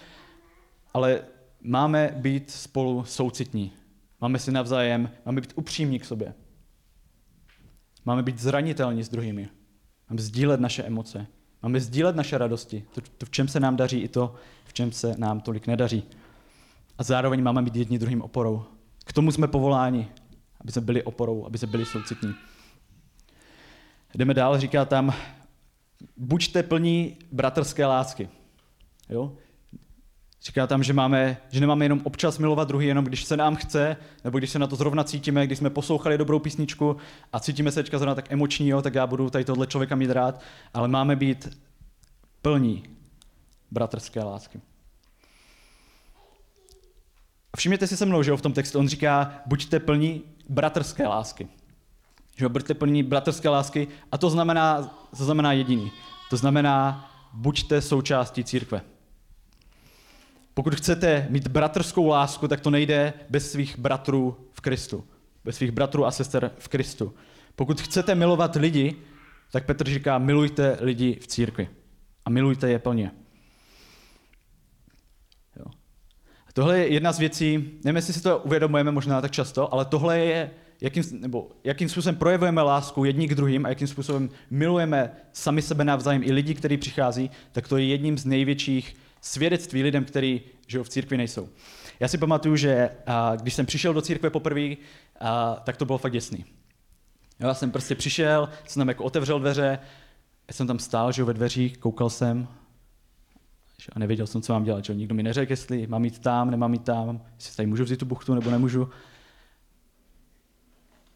ale 0.94 1.20
máme 1.60 2.14
být 2.16 2.50
spolu 2.50 3.04
soucitní. 3.04 3.72
Máme 4.20 4.38
si 4.38 4.52
navzájem, 4.52 5.10
máme 5.26 5.40
být 5.40 5.52
upřímní 5.56 5.98
k 5.98 6.04
sobě. 6.04 6.34
Máme 8.04 8.22
být 8.22 8.38
zranitelní 8.38 9.04
s 9.04 9.08
druhými. 9.08 9.48
Máme 10.10 10.22
sdílet 10.22 10.60
naše 10.60 10.82
emoce. 10.82 11.26
Máme 11.62 11.80
sdílet 11.80 12.16
naše 12.16 12.38
radosti. 12.38 12.84
To, 12.94 13.00
to, 13.18 13.26
v 13.26 13.30
čem 13.30 13.48
se 13.48 13.60
nám 13.60 13.76
daří, 13.76 13.98
i 13.98 14.08
to, 14.08 14.34
v 14.64 14.72
čem 14.72 14.92
se 14.92 15.14
nám 15.18 15.40
tolik 15.40 15.66
nedaří. 15.66 16.02
A 16.98 17.02
zároveň 17.02 17.42
máme 17.42 17.62
být 17.62 17.76
jedni 17.76 17.98
druhým 17.98 18.22
oporou. 18.22 18.64
K 19.04 19.12
tomu 19.12 19.32
jsme 19.32 19.48
povoláni, 19.48 20.08
aby 20.60 20.72
jsme 20.72 20.80
byli 20.80 21.02
oporou, 21.02 21.46
aby 21.46 21.58
jsme 21.58 21.68
byli 21.68 21.86
soucitní. 21.86 22.34
Jdeme 24.14 24.34
dál, 24.34 24.58
říká 24.60 24.84
tam, 24.84 25.14
buďte 26.16 26.62
plní 26.62 27.16
bratrské 27.32 27.86
lásky. 27.86 28.28
Jo? 29.08 29.36
Říká 30.46 30.66
tam, 30.66 30.82
že, 30.82 30.92
máme, 30.92 31.36
že 31.50 31.60
nemáme 31.60 31.84
jenom 31.84 32.00
občas 32.04 32.38
milovat 32.38 32.68
druhý, 32.68 32.86
jenom 32.86 33.04
když 33.04 33.24
se 33.24 33.36
nám 33.36 33.56
chce, 33.56 33.96
nebo 34.24 34.38
když 34.38 34.50
se 34.50 34.58
na 34.58 34.66
to 34.66 34.76
zrovna 34.76 35.04
cítíme, 35.04 35.46
když 35.46 35.58
jsme 35.58 35.70
poslouchali 35.70 36.18
dobrou 36.18 36.38
písničku 36.38 36.96
a 37.32 37.40
cítíme 37.40 37.72
se 37.72 37.82
teďka 37.82 37.98
zrovna 37.98 38.14
tak 38.14 38.32
emoční, 38.32 38.68
jo, 38.68 38.82
tak 38.82 38.94
já 38.94 39.06
budu 39.06 39.30
tady 39.30 39.44
tohle 39.44 39.66
člověka 39.66 39.96
mít 39.96 40.10
rád, 40.10 40.40
ale 40.74 40.88
máme 40.88 41.16
být 41.16 41.58
plní 42.42 42.84
bratrské 43.70 44.22
lásky. 44.22 44.60
A 47.52 47.56
všimněte 47.56 47.86
si 47.86 47.96
se 47.96 48.06
mnou, 48.06 48.22
že 48.22 48.30
jo, 48.30 48.36
v 48.36 48.42
tom 48.42 48.52
textu 48.52 48.78
on 48.78 48.88
říká, 48.88 49.32
buďte 49.46 49.80
plní 49.80 50.22
bratrské 50.48 51.06
lásky. 51.06 51.48
Že 52.36 52.44
jo, 52.44 52.48
buďte 52.48 52.74
plní 52.74 53.02
bratrské 53.02 53.48
lásky 53.48 53.88
a 54.12 54.18
to 54.18 54.30
znamená, 54.30 54.82
to 55.18 55.24
znamená 55.24 55.52
jediný. 55.52 55.92
To 56.30 56.36
znamená, 56.36 57.10
buďte 57.32 57.80
součástí 57.82 58.44
církve. 58.44 58.95
Pokud 60.56 60.74
chcete 60.74 61.26
mít 61.30 61.48
bratrskou 61.48 62.06
lásku, 62.06 62.48
tak 62.48 62.60
to 62.60 62.70
nejde 62.70 63.12
bez 63.30 63.52
svých 63.52 63.78
bratrů 63.78 64.36
v 64.52 64.60
Kristu. 64.60 65.04
Bez 65.44 65.56
svých 65.56 65.70
bratrů 65.70 66.06
a 66.06 66.10
sester 66.10 66.50
v 66.58 66.68
Kristu. 66.68 67.14
Pokud 67.56 67.80
chcete 67.80 68.14
milovat 68.14 68.56
lidi, 68.56 68.96
tak 69.52 69.66
Petr 69.66 69.88
říká, 69.88 70.18
milujte 70.18 70.78
lidi 70.80 71.18
v 71.20 71.26
církvi. 71.26 71.68
A 72.24 72.30
milujte 72.30 72.70
je 72.70 72.78
plně. 72.78 73.10
Jo. 75.56 75.64
Tohle 76.52 76.78
je 76.78 76.92
jedna 76.92 77.12
z 77.12 77.18
věcí, 77.18 77.70
nevím, 77.84 77.96
jestli 77.96 78.12
si 78.12 78.22
to 78.22 78.38
uvědomujeme 78.38 78.90
možná 78.90 79.20
tak 79.20 79.30
často, 79.30 79.74
ale 79.74 79.84
tohle 79.84 80.18
je, 80.18 80.50
jakým, 80.80 81.02
nebo 81.12 81.50
jakým 81.64 81.88
způsobem 81.88 82.16
projevujeme 82.16 82.62
lásku 82.62 83.04
jedni 83.04 83.28
k 83.28 83.34
druhým 83.34 83.66
a 83.66 83.68
jakým 83.68 83.88
způsobem 83.88 84.30
milujeme 84.50 85.10
sami 85.32 85.62
sebe 85.62 85.84
navzájem 85.84 86.22
i 86.22 86.32
lidi, 86.32 86.54
kteří 86.54 86.76
přichází, 86.76 87.30
tak 87.52 87.68
to 87.68 87.76
je 87.76 87.84
jedním 87.84 88.18
z 88.18 88.24
největších 88.24 88.96
svědectví 89.26 89.82
lidem, 89.82 90.04
kteří 90.04 90.40
žijou 90.66 90.84
v 90.84 90.88
církvi 90.88 91.16
nejsou. 91.16 91.48
Já 92.00 92.08
si 92.08 92.18
pamatuju, 92.18 92.56
že 92.56 92.90
a, 93.06 93.36
když 93.36 93.54
jsem 93.54 93.66
přišel 93.66 93.94
do 93.94 94.02
církve 94.02 94.30
poprvé, 94.30 94.74
tak 95.64 95.76
to 95.76 95.84
bylo 95.84 95.98
fakt 95.98 96.12
děsný. 96.12 96.44
Já 97.38 97.54
jsem 97.54 97.70
prostě 97.70 97.94
přišel, 97.94 98.48
jsem 98.66 98.80
tam 98.80 98.88
jako 98.88 99.04
otevřel 99.04 99.38
dveře, 99.38 99.78
jsem 100.50 100.66
tam 100.66 100.78
stál, 100.78 101.12
že 101.12 101.24
ve 101.24 101.34
dveřích, 101.34 101.78
koukal 101.78 102.10
jsem 102.10 102.48
že, 103.82 103.88
a 103.92 103.98
nevěděl 103.98 104.26
jsem, 104.26 104.42
co 104.42 104.52
mám 104.52 104.64
dělat. 104.64 104.84
Že? 104.84 104.94
Nikdo 104.94 105.14
mi 105.14 105.22
neřekl, 105.22 105.52
jestli 105.52 105.86
mám 105.86 106.04
jít 106.04 106.18
tam, 106.18 106.50
nemám 106.50 106.72
jít 106.72 106.84
tam, 106.84 107.22
jestli 107.34 107.56
tady 107.56 107.66
můžu 107.66 107.84
vzít 107.84 107.98
tu 107.98 108.06
buchtu 108.06 108.34
nebo 108.34 108.50
nemůžu. 108.50 108.88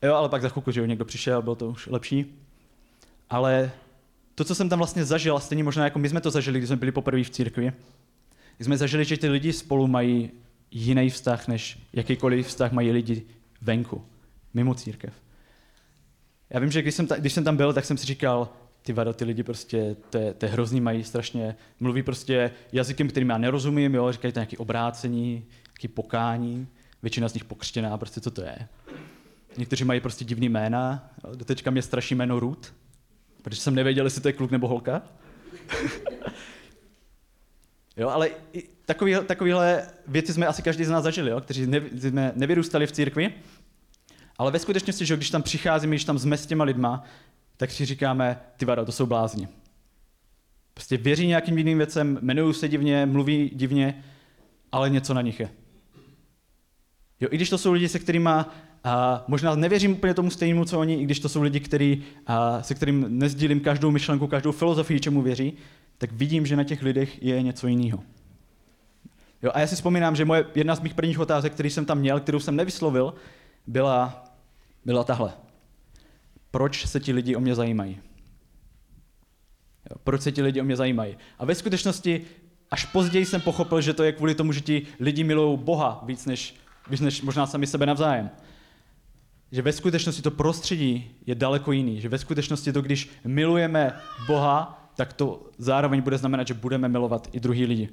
Jo, 0.02 0.14
ale 0.14 0.28
pak 0.28 0.42
za 0.42 0.48
chvilku, 0.48 0.70
že 0.70 0.80
jo, 0.80 0.86
někdo 0.86 1.04
přišel, 1.04 1.42
bylo 1.42 1.56
to 1.56 1.68
už 1.68 1.86
lepší. 1.86 2.46
Ale 3.30 3.70
to, 4.40 4.44
co 4.44 4.54
jsem 4.54 4.68
tam 4.68 4.78
vlastně 4.78 5.04
zažil, 5.04 5.36
a 5.36 5.40
stejně 5.40 5.64
možná 5.64 5.84
jako 5.84 5.98
my 5.98 6.08
jsme 6.08 6.20
to 6.20 6.30
zažili, 6.30 6.58
když 6.58 6.68
jsme 6.68 6.76
byli 6.76 6.92
poprvé 6.92 7.24
v 7.24 7.30
církvi, 7.30 7.72
jsme 8.60 8.76
zažili, 8.76 9.04
že 9.04 9.16
ty 9.16 9.28
lidi 9.28 9.52
spolu 9.52 9.86
mají 9.86 10.30
jiný 10.70 11.10
vztah, 11.10 11.48
než 11.48 11.78
jakýkoliv 11.92 12.46
vztah 12.46 12.72
mají 12.72 12.90
lidi 12.90 13.22
venku, 13.62 14.04
mimo 14.54 14.74
církev. 14.74 15.12
Já 16.50 16.60
vím, 16.60 16.70
že 16.70 16.82
když 16.82 16.94
jsem, 16.94 17.06
ta, 17.06 17.16
když 17.16 17.32
jsem 17.32 17.44
tam 17.44 17.56
byl, 17.56 17.72
tak 17.72 17.84
jsem 17.84 17.96
si 17.96 18.06
říkal, 18.06 18.48
ty 18.82 18.92
vado, 18.92 19.12
ty 19.12 19.24
lidi 19.24 19.42
prostě, 19.42 19.96
to 20.10 20.18
je, 20.18 20.34
to 20.34 20.46
je 20.46 20.52
hrozný, 20.52 20.80
mají 20.80 21.04
strašně, 21.04 21.56
mluví 21.80 22.02
prostě 22.02 22.50
jazykem, 22.72 23.08
kterým 23.08 23.30
já 23.30 23.38
nerozumím, 23.38 23.94
jo, 23.94 24.12
říkají 24.12 24.32
to 24.32 24.38
nějaké 24.38 24.56
obrácení, 24.58 25.44
nějaké 25.66 25.88
pokání, 25.94 26.66
většina 27.02 27.28
z 27.28 27.34
nich 27.34 27.44
pokřtěná, 27.44 27.98
prostě 27.98 28.20
co 28.20 28.30
to 28.30 28.42
je. 28.42 28.58
Někteří 29.56 29.84
mají 29.84 30.00
prostě 30.00 30.24
divný 30.24 30.48
jména, 30.48 31.10
jo, 31.24 31.36
teďka 31.36 31.70
mě 31.70 31.82
straší 31.82 32.14
jméno 32.14 32.40
Ruth, 32.40 32.79
protože 33.42 33.60
jsem 33.60 33.74
nevěděl, 33.74 34.06
jestli 34.06 34.20
to 34.20 34.28
je 34.28 34.32
kluk 34.32 34.50
nebo 34.50 34.68
holka. 34.68 35.02
jo, 37.96 38.08
ale 38.08 38.30
takový, 38.86 39.14
takovýhle 39.26 39.86
věci 40.06 40.32
jsme 40.34 40.46
asi 40.46 40.62
každý 40.62 40.84
z 40.84 40.90
nás 40.90 41.04
zažili, 41.04 41.30
jo, 41.30 41.40
kteří 41.40 41.66
ne, 41.66 41.80
jsme 41.98 42.32
nevyrůstali 42.34 42.86
v 42.86 42.92
církvi, 42.92 43.34
ale 44.38 44.50
ve 44.50 44.58
skutečnosti, 44.58 45.06
že 45.06 45.16
když 45.16 45.30
tam 45.30 45.42
přicházíme, 45.42 45.90
když 45.90 46.04
tam 46.04 46.18
jsme 46.18 46.36
s 46.36 46.46
těma 46.46 46.64
lidma, 46.64 47.04
tak 47.56 47.70
si 47.70 47.84
říkáme, 47.84 48.40
ty 48.56 48.64
vado, 48.64 48.84
to 48.84 48.92
jsou 48.92 49.06
blázni. 49.06 49.48
Prostě 50.74 50.96
věří 50.96 51.26
nějakým 51.26 51.58
jiným 51.58 51.78
věcem, 51.78 52.18
jmenují 52.22 52.54
se 52.54 52.68
divně, 52.68 53.06
mluví 53.06 53.50
divně, 53.54 54.04
ale 54.72 54.90
něco 54.90 55.14
na 55.14 55.22
nich 55.22 55.40
je. 55.40 55.50
Jo, 57.20 57.28
i 57.32 57.36
když 57.36 57.50
to 57.50 57.58
jsou 57.58 57.72
lidi, 57.72 57.88
se 57.88 57.98
kterými 57.98 58.30
a 58.84 59.24
možná 59.28 59.54
nevěřím 59.54 59.92
úplně 59.92 60.14
tomu 60.14 60.30
stejnému, 60.30 60.64
co 60.64 60.80
oni, 60.80 60.94
i 60.94 61.04
když 61.04 61.20
to 61.20 61.28
jsou 61.28 61.42
lidi, 61.42 61.60
který, 61.60 62.02
a, 62.26 62.62
se 62.62 62.74
kterým 62.74 63.18
nezdílím 63.18 63.60
každou 63.60 63.90
myšlenku, 63.90 64.26
každou 64.26 64.52
filozofii, 64.52 65.00
čemu 65.00 65.22
věří, 65.22 65.52
tak 65.98 66.12
vidím, 66.12 66.46
že 66.46 66.56
na 66.56 66.64
těch 66.64 66.82
lidech 66.82 67.22
je 67.22 67.42
něco 67.42 67.66
jiného. 67.66 68.02
Jo, 69.42 69.50
a 69.54 69.60
já 69.60 69.66
si 69.66 69.74
vzpomínám, 69.74 70.16
že 70.16 70.24
moje, 70.24 70.46
jedna 70.54 70.74
z 70.74 70.80
mých 70.80 70.94
prvních 70.94 71.18
otázek, 71.18 71.52
který 71.52 71.70
jsem 71.70 71.84
tam 71.84 71.98
měl, 71.98 72.20
kterou 72.20 72.40
jsem 72.40 72.56
nevyslovil, 72.56 73.14
byla, 73.66 74.24
byla 74.84 75.04
tahle. 75.04 75.32
Proč 76.50 76.86
se 76.86 77.00
ti 77.00 77.12
lidi 77.12 77.36
o 77.36 77.40
mě 77.40 77.54
zajímají? 77.54 78.00
Jo, 79.90 79.96
proč 80.04 80.22
se 80.22 80.32
ti 80.32 80.42
lidi 80.42 80.60
o 80.60 80.64
mě 80.64 80.76
zajímají? 80.76 81.16
A 81.38 81.44
ve 81.44 81.54
skutečnosti 81.54 82.24
až 82.70 82.84
později 82.84 83.26
jsem 83.26 83.40
pochopil, 83.40 83.80
že 83.80 83.94
to 83.94 84.02
je 84.02 84.12
kvůli 84.12 84.34
tomu, 84.34 84.52
že 84.52 84.60
ti 84.60 84.86
lidi 85.00 85.24
milují 85.24 85.58
Boha 85.58 86.02
víc 86.06 86.26
než, 86.26 86.54
víc 86.90 87.00
než 87.00 87.22
možná 87.22 87.46
sami 87.46 87.66
sebe 87.66 87.86
navzájem. 87.86 88.30
Že 89.52 89.62
ve 89.62 89.72
skutečnosti 89.72 90.22
to 90.22 90.30
prostředí 90.30 91.10
je 91.26 91.34
daleko 91.34 91.72
jiný. 91.72 92.00
Že 92.00 92.08
ve 92.08 92.18
skutečnosti 92.18 92.72
to, 92.72 92.82
když 92.82 93.10
milujeme 93.24 93.92
Boha, 94.26 94.90
tak 94.96 95.12
to 95.12 95.50
zároveň 95.58 96.00
bude 96.00 96.18
znamenat, 96.18 96.46
že 96.46 96.54
budeme 96.54 96.88
milovat 96.88 97.28
i 97.32 97.40
druhý 97.40 97.64
lidi. 97.64 97.88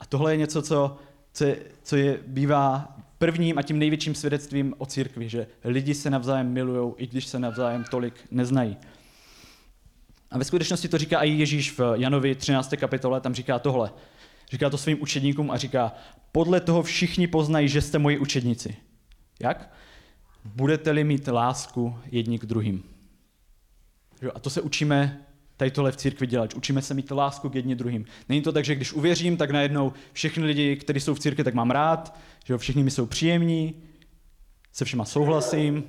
A 0.00 0.06
tohle 0.06 0.32
je 0.32 0.36
něco, 0.36 0.62
co, 0.62 0.96
co, 1.32 1.44
je, 1.44 1.58
co 1.82 1.96
je, 1.96 2.18
bývá 2.26 2.96
prvním 3.18 3.58
a 3.58 3.62
tím 3.62 3.78
největším 3.78 4.14
svědectvím 4.14 4.74
o 4.78 4.86
církvi, 4.86 5.28
že 5.28 5.46
lidi 5.64 5.94
se 5.94 6.10
navzájem 6.10 6.52
milují, 6.52 6.94
i 6.96 7.06
když 7.06 7.26
se 7.26 7.38
navzájem 7.38 7.84
tolik 7.90 8.14
neznají. 8.30 8.76
A 10.30 10.38
ve 10.38 10.44
skutečnosti 10.44 10.88
to 10.88 10.98
říká 10.98 11.20
i 11.20 11.30
Ježíš 11.30 11.78
v 11.78 11.80
Janovi 11.94 12.34
13. 12.34 12.74
kapitole, 12.76 13.20
tam 13.20 13.34
říká 13.34 13.58
tohle. 13.58 13.90
Říká 14.50 14.70
to 14.70 14.78
svým 14.78 15.02
učedníkům 15.02 15.50
a 15.50 15.56
říká, 15.56 15.92
podle 16.32 16.60
toho 16.60 16.82
všichni 16.82 17.26
poznají, 17.26 17.68
že 17.68 17.80
jste 17.80 17.98
moji 17.98 18.18
učedníci. 18.18 18.76
Jak? 19.40 19.72
Budete-li 20.44 21.04
mít 21.04 21.28
lásku 21.28 21.98
jedni 22.10 22.38
k 22.38 22.46
druhým. 22.46 22.82
A 24.34 24.40
to 24.40 24.50
se 24.50 24.60
učíme 24.60 25.26
tady 25.56 25.70
tohle 25.70 25.92
v 25.92 25.96
církvi 25.96 26.26
dělat. 26.26 26.54
Učíme 26.54 26.82
se 26.82 26.94
mít 26.94 27.10
lásku 27.10 27.48
k 27.48 27.54
jedním 27.54 27.76
druhým. 27.76 28.04
Není 28.28 28.42
to 28.42 28.52
tak, 28.52 28.64
že 28.64 28.74
když 28.74 28.92
uvěřím, 28.92 29.36
tak 29.36 29.50
najednou 29.50 29.92
všechny 30.12 30.44
lidi, 30.44 30.76
kteří 30.76 31.00
jsou 31.00 31.14
v 31.14 31.20
církvi, 31.20 31.44
tak 31.44 31.54
mám 31.54 31.70
rád, 31.70 32.18
že 32.44 32.52
jo, 32.52 32.58
všichni 32.58 32.82
mi 32.82 32.90
jsou 32.90 33.06
příjemní, 33.06 33.74
se 34.72 34.84
všema 34.84 35.04
souhlasím. 35.04 35.84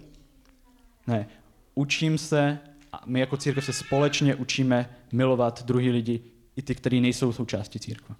Ne, 1.08 1.28
učím 1.76 2.18
se, 2.18 2.60
a 2.92 3.04
my 3.06 3.20
jako 3.20 3.38
církev 3.38 3.66
se 3.66 3.74
společně 3.74 4.36
učíme 4.36 4.90
milovat 5.12 5.64
druhý 5.64 5.90
lidi, 5.90 6.22
i 6.56 6.62
ty, 6.62 6.76
kteří 6.76 7.02
nejsou 7.02 7.34
součástí 7.34 7.80
církve. 7.80 8.16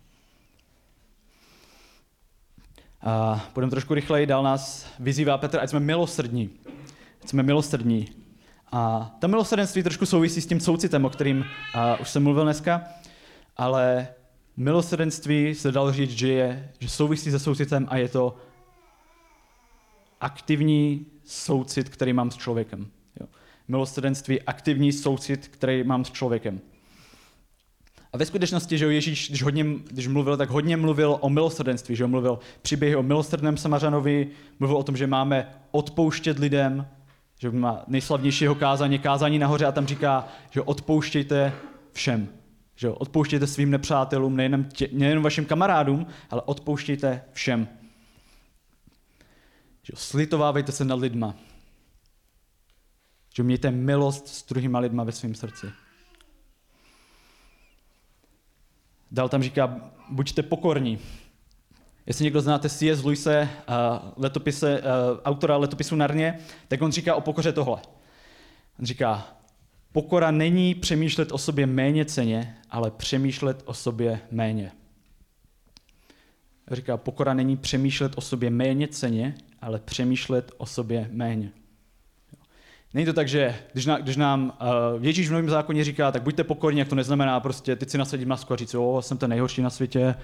A 3.04 3.46
půjdeme 3.54 3.72
trošku 3.72 3.94
rychleji, 3.94 4.26
dál 4.26 4.44
nás 4.44 4.88
vyzývá 5.00 5.38
Petr, 5.38 5.60
ať 5.60 5.70
jsme 5.70 5.80
milosrdní. 5.80 6.50
Ať 7.24 7.30
jsme 7.30 7.44
milosrdní. 7.44 8.08
A 8.72 9.12
to 9.20 9.28
milosrdenství 9.28 9.84
trošku 9.84 10.06
souvisí 10.06 10.42
s 10.42 10.46
tím 10.46 10.60
soucitem, 10.60 11.06
o 11.06 11.10
kterým 11.10 11.38
uh, 11.38 12.02
už 12.02 12.10
jsem 12.10 12.24
mluvil 12.24 12.44
dneska, 12.44 12.84
ale 13.58 14.08
milosrdenství 14.58 15.56
se 15.56 15.72
dalo 15.72 15.92
říct, 15.92 16.12
že, 16.12 16.28
je, 16.28 16.72
že 16.80 16.90
souvisí 16.90 17.32
se 17.32 17.40
soucitem 17.40 17.88
a 17.90 17.98
je 17.98 18.10
to 18.10 18.38
aktivní 20.22 21.06
soucit, 21.26 21.90
který 21.90 22.14
mám 22.14 22.32
s 22.32 22.38
člověkem. 22.38 22.88
Jo. 23.20 23.28
Milosrdenství 23.68 24.42
aktivní 24.42 24.92
soucit, 24.92 25.48
který 25.48 25.84
mám 25.84 26.06
s 26.06 26.12
člověkem. 26.12 26.62
A 28.14 28.18
ve 28.18 28.26
skutečnosti, 28.26 28.78
že 28.78 28.94
Ježíš, 28.94 29.30
když, 29.30 29.44
hodně, 29.44 29.66
když 29.92 30.08
mluvil, 30.08 30.38
tak 30.38 30.50
hodně 30.50 30.78
mluvil 30.78 31.18
o 31.22 31.30
milosrdenství, 31.30 31.96
že 31.96 32.08
mluvil 32.08 32.40
příběhy 32.62 32.96
o 32.96 33.04
milosrdném 33.04 33.58
Samařanovi, 33.58 34.28
mluvil 34.60 34.78
o 34.78 34.84
tom, 34.84 34.98
že 34.98 35.08
máme 35.08 35.56
odpouštět 35.72 36.40
lidem, 36.40 36.88
že 37.40 37.52
má 37.52 37.84
nejslavnějšího 37.88 38.56
kázání, 38.56 39.00
kázání 39.00 39.40
nahoře 39.40 39.66
a 39.66 39.72
tam 39.72 39.88
říká, 39.88 40.28
že 40.50 40.62
odpouštějte 40.62 41.54
všem. 41.92 42.28
Že 42.76 42.90
odpouštějte 42.90 43.48
svým 43.48 43.72
nepřátelům, 43.72 44.36
nejenom, 44.36 44.64
tě, 44.64 44.90
nejenom 44.92 45.24
vašim 45.24 45.46
kamarádům, 45.46 46.08
ale 46.30 46.42
odpouštějte 46.42 47.24
všem. 47.34 47.68
Že 49.84 49.94
slitovávejte 49.96 50.72
se 50.72 50.86
nad 50.86 51.00
lidma. 51.00 51.36
Že 53.36 53.44
mějte 53.44 53.72
milost 53.72 54.28
s 54.28 54.46
druhýma 54.46 54.80
lidma 54.80 55.04
ve 55.04 55.12
svém 55.12 55.36
srdci. 55.36 55.68
Dál 59.12 59.30
tam 59.30 59.44
říká, 59.44 59.92
buďte 60.10 60.44
pokorní. 60.44 61.00
Jestli 62.06 62.24
někdo 62.24 62.42
znáte 62.42 62.70
C.S. 62.70 63.04
Luise, 63.04 63.50
uh, 63.70 64.12
letopise, 64.18 64.82
uh, 64.82 65.20
autora 65.26 65.58
letopisu 65.58 65.96
Narně, 65.96 66.40
tak 66.68 66.82
on 66.82 66.92
říká 66.92 67.16
o 67.16 67.22
pokoře 67.22 67.52
tohle. 67.52 67.82
On 68.80 68.86
říká, 68.86 69.28
pokora 69.92 70.32
není 70.32 70.76
přemýšlet 70.76 71.32
o 71.32 71.38
sobě 71.38 71.66
méně 71.66 72.06
ceně, 72.06 72.58
ale 72.70 72.92
přemýšlet 72.92 73.64
o 73.66 73.74
sobě 73.74 74.20
méně. 74.32 74.72
Říká, 76.72 76.98
pokora 76.98 77.34
není 77.34 77.58
přemýšlet 77.58 78.12
o 78.16 78.22
sobě 78.22 78.50
méně 78.50 78.88
ceně, 78.88 79.36
ale 79.62 79.80
přemýšlet 79.80 80.52
o 80.58 80.66
sobě 80.66 81.10
méně. 81.12 81.52
Není 82.94 83.06
to 83.06 83.14
tak, 83.14 83.28
že 83.28 83.56
když, 83.74 83.86
na, 83.86 83.98
když 83.98 84.18
nám 84.18 84.58
uh, 84.62 85.06
Ježíš 85.06 85.30
v 85.30 85.32
Novém 85.32 85.50
zákoně 85.50 85.84
říká, 85.84 86.12
tak 86.12 86.24
buďte 86.24 86.44
pokorní, 86.44 86.80
jak 86.80 86.88
to 86.88 86.96
neznamená 86.96 87.40
prostě 87.40 87.76
teď 87.76 87.90
si 87.90 87.98
nasadím 87.98 88.30
masku 88.30 88.54
a 88.54 88.56
říct, 88.56 88.74
jo, 88.74 88.98
jsem 89.02 89.18
ten 89.18 89.30
nejhorší 89.30 89.62
na 89.62 89.70
světě, 89.70 90.16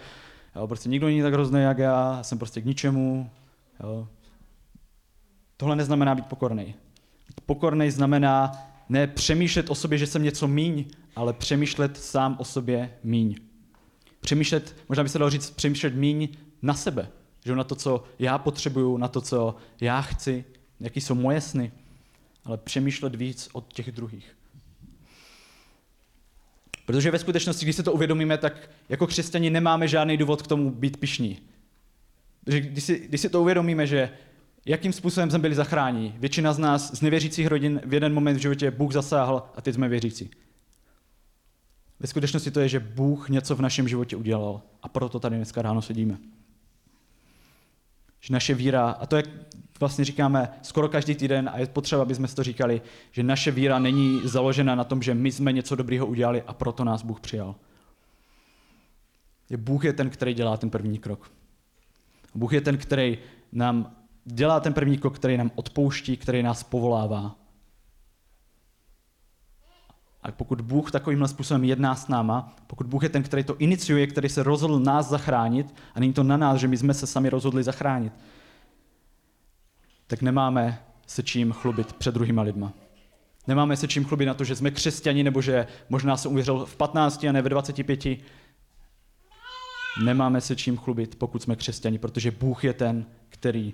Jo, 0.57 0.67
prostě 0.67 0.89
nikdo 0.89 1.07
není 1.07 1.21
tak 1.21 1.33
hrozný, 1.33 1.61
jak 1.61 1.77
já, 1.77 2.23
jsem 2.23 2.37
prostě 2.37 2.61
k 2.61 2.65
ničemu. 2.65 3.29
Jo. 3.83 4.07
Tohle 5.57 5.75
neznamená 5.75 6.15
být 6.15 6.25
pokorný. 6.25 6.75
Pokorný 7.45 7.91
znamená 7.91 8.51
ne 8.89 9.07
přemýšlet 9.07 9.69
o 9.69 9.75
sobě, 9.75 9.97
že 9.97 10.07
jsem 10.07 10.23
něco 10.23 10.47
míň, 10.47 10.85
ale 11.15 11.33
přemýšlet 11.33 11.97
sám 11.97 12.35
o 12.39 12.45
sobě 12.45 12.93
míň. 13.03 13.35
Přemýšlet, 14.21 14.75
možná 14.89 15.03
by 15.03 15.09
se 15.09 15.19
dalo 15.19 15.31
říct, 15.31 15.49
přemýšlet 15.49 15.95
míň 15.95 16.27
na 16.61 16.73
sebe. 16.73 17.07
Že 17.45 17.55
na 17.55 17.63
to, 17.63 17.75
co 17.75 18.03
já 18.19 18.37
potřebuju, 18.37 18.97
na 18.97 19.07
to, 19.07 19.21
co 19.21 19.55
já 19.81 20.01
chci, 20.01 20.45
jaký 20.79 21.01
jsou 21.01 21.15
moje 21.15 21.41
sny, 21.41 21.71
ale 22.47 22.57
přemýšlet 22.57 23.15
víc 23.15 23.49
od 23.53 23.73
těch 23.73 23.91
druhých. 23.91 24.37
Protože 26.85 27.11
ve 27.11 27.19
skutečnosti, 27.19 27.65
když 27.65 27.75
se 27.75 27.83
to 27.83 27.93
uvědomíme, 27.93 28.37
tak 28.37 28.69
jako 28.89 29.07
křesťani 29.07 29.49
nemáme 29.49 29.87
žádný 29.87 30.17
důvod 30.17 30.41
k 30.41 30.47
tomu 30.47 30.71
být 30.71 30.97
pišní. 30.97 31.39
Takže 32.43 32.61
když 32.61 32.83
si, 32.83 32.99
když 32.99 33.21
si 33.21 33.29
to 33.29 33.41
uvědomíme, 33.41 33.87
že 33.87 34.09
jakým 34.65 34.93
způsobem 34.93 35.29
jsme 35.29 35.39
byli 35.39 35.55
zachráněni. 35.55 36.15
Většina 36.17 36.53
z 36.53 36.59
nás 36.59 36.93
z 36.93 37.01
nevěřících 37.01 37.47
rodin 37.47 37.81
v 37.85 37.93
jeden 37.93 38.13
moment 38.13 38.35
v 38.35 38.41
životě 38.41 38.71
Bůh 38.71 38.93
zasáhl 38.93 39.43
a 39.55 39.61
teď 39.61 39.75
jsme 39.75 39.89
věřící. 39.89 40.31
Ve 41.99 42.07
skutečnosti 42.07 42.51
to 42.51 42.59
je, 42.59 42.69
že 42.69 42.79
Bůh 42.79 43.29
něco 43.29 43.55
v 43.55 43.61
našem 43.61 43.87
životě 43.87 44.15
udělal 44.15 44.61
a 44.83 44.89
proto 44.89 45.19
tady 45.19 45.35
dneska 45.35 45.61
ráno 45.61 45.81
sedíme. 45.81 46.17
Že 48.19 48.33
naše 48.33 48.53
víra, 48.53 48.89
a 48.89 49.05
to 49.05 49.15
jak 49.15 49.25
vlastně 49.79 50.05
říkáme 50.05 50.49
skoro 50.61 50.89
každý 50.89 51.15
týden 51.15 51.49
a 51.53 51.59
je 51.59 51.67
potřeba, 51.67 52.01
aby 52.01 52.15
jsme 52.15 52.27
si 52.27 52.35
to 52.35 52.43
říkali, 52.43 52.81
že 53.11 53.23
naše 53.23 53.51
víra 53.51 53.79
není 53.79 54.21
založena 54.23 54.75
na 54.75 54.83
tom, 54.83 55.01
že 55.01 55.13
my 55.13 55.31
jsme 55.31 55.51
něco 55.51 55.75
dobrého 55.75 56.05
udělali 56.05 56.43
a 56.47 56.53
proto 56.53 56.83
nás 56.83 57.03
Bůh 57.03 57.19
přijal. 57.19 57.55
Je 59.49 59.57
Bůh 59.57 59.85
je 59.85 59.93
ten, 59.93 60.09
který 60.09 60.33
dělá 60.33 60.57
ten 60.57 60.69
první 60.69 60.99
krok. 60.99 61.31
Bůh 62.35 62.53
je 62.53 62.61
ten, 62.61 62.77
který 62.77 63.17
nám 63.51 63.95
dělá 64.25 64.59
ten 64.59 64.73
první 64.73 64.97
krok, 64.97 65.15
který 65.15 65.37
nám 65.37 65.51
odpouští, 65.55 66.17
který 66.17 66.43
nás 66.43 66.63
povolává. 66.63 67.35
A 70.23 70.31
pokud 70.31 70.61
Bůh 70.61 70.91
takovýmhle 70.91 71.27
způsobem 71.27 71.63
jedná 71.63 71.95
s 71.95 72.07
náma, 72.07 72.55
pokud 72.67 72.87
Bůh 72.87 73.03
je 73.03 73.09
ten, 73.09 73.23
který 73.23 73.43
to 73.43 73.57
iniciuje, 73.57 74.07
který 74.07 74.29
se 74.29 74.43
rozhodl 74.43 74.79
nás 74.79 75.09
zachránit, 75.09 75.75
a 75.95 75.99
není 75.99 76.13
to 76.13 76.23
na 76.23 76.37
nás, 76.37 76.59
že 76.59 76.67
my 76.67 76.77
jsme 76.77 76.93
se 76.93 77.07
sami 77.07 77.29
rozhodli 77.29 77.63
zachránit, 77.63 78.13
tak 80.07 80.21
nemáme 80.21 80.79
se 81.07 81.23
čím 81.23 81.51
chlubit 81.51 81.93
před 81.93 82.13
druhýma 82.13 82.41
lidma. 82.41 82.73
Nemáme 83.47 83.77
se 83.77 83.87
čím 83.87 84.05
chlubit 84.05 84.27
na 84.27 84.33
to, 84.33 84.43
že 84.43 84.55
jsme 84.55 84.71
křesťani, 84.71 85.23
nebo 85.23 85.41
že 85.41 85.67
možná 85.89 86.17
jsem 86.17 86.31
uvěřil 86.31 86.65
v 86.65 86.75
15 86.75 87.23
a 87.23 87.31
ne 87.31 87.41
ve 87.41 87.49
25. 87.49 88.05
Nemáme 90.03 90.41
se 90.41 90.55
čím 90.55 90.77
chlubit, 90.77 91.15
pokud 91.15 91.41
jsme 91.41 91.55
křesťani, 91.55 91.97
protože 91.97 92.31
Bůh 92.31 92.63
je 92.63 92.73
ten, 92.73 93.05
který 93.29 93.73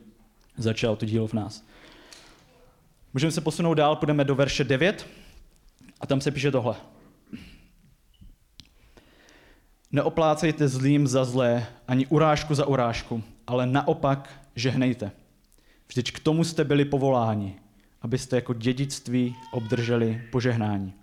začal 0.57 0.95
to 0.95 1.05
dílo 1.05 1.27
v 1.27 1.33
nás. 1.33 1.65
Můžeme 3.13 3.31
se 3.31 3.41
posunout 3.41 3.73
dál, 3.73 3.95
půjdeme 3.95 4.23
do 4.23 4.35
verše 4.35 4.63
9 4.63 5.07
a 6.01 6.07
tam 6.07 6.21
se 6.21 6.31
píše 6.31 6.51
tohle. 6.51 6.75
Neoplácejte 9.91 10.67
zlým 10.67 11.07
za 11.07 11.25
zlé, 11.25 11.67
ani 11.87 12.05
urážku 12.05 12.55
za 12.55 12.65
urážku, 12.65 13.23
ale 13.47 13.65
naopak 13.65 14.29
žehnejte. 14.55 15.11
Vždyť 15.93 16.11
k 16.11 16.19
tomu 16.19 16.43
jste 16.43 16.63
byli 16.63 16.85
povoláni, 16.85 17.55
abyste 18.01 18.35
jako 18.35 18.53
dědictví 18.53 19.35
obdrželi 19.51 20.21
požehnání. 20.31 20.93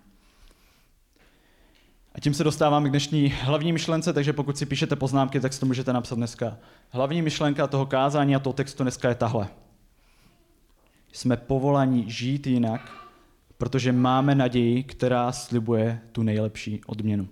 A 2.14 2.20
tím 2.20 2.34
se 2.34 2.44
dostáváme 2.44 2.88
k 2.88 2.90
dnešní 2.90 3.28
hlavní 3.28 3.72
myšlence, 3.72 4.12
takže 4.12 4.32
pokud 4.32 4.58
si 4.58 4.66
píšete 4.66 4.96
poznámky, 4.96 5.40
tak 5.40 5.52
si 5.52 5.60
to 5.60 5.66
můžete 5.66 5.92
napsat 5.92 6.14
dneska. 6.14 6.58
Hlavní 6.88 7.22
myšlenka 7.22 7.66
toho 7.66 7.86
kázání 7.86 8.36
a 8.36 8.38
toho 8.38 8.52
textu 8.52 8.82
dneska 8.82 9.08
je 9.08 9.14
tahle. 9.14 9.48
Jsme 11.12 11.36
povoláni 11.36 12.04
žít 12.10 12.46
jinak, 12.46 12.92
protože 13.58 13.92
máme 13.92 14.34
naději, 14.34 14.82
která 14.82 15.32
slibuje 15.32 16.00
tu 16.12 16.22
nejlepší 16.22 16.80
odměnu. 16.86 17.28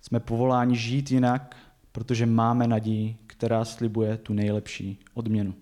Jsme 0.00 0.20
povoláni 0.20 0.76
žít 0.76 1.10
jinak, 1.10 1.56
protože 1.92 2.26
máme 2.26 2.66
naději, 2.66 3.16
která 3.26 3.64
slibuje 3.64 4.16
tu 4.16 4.32
nejlepší 4.32 4.98
odměnu. 5.14 5.54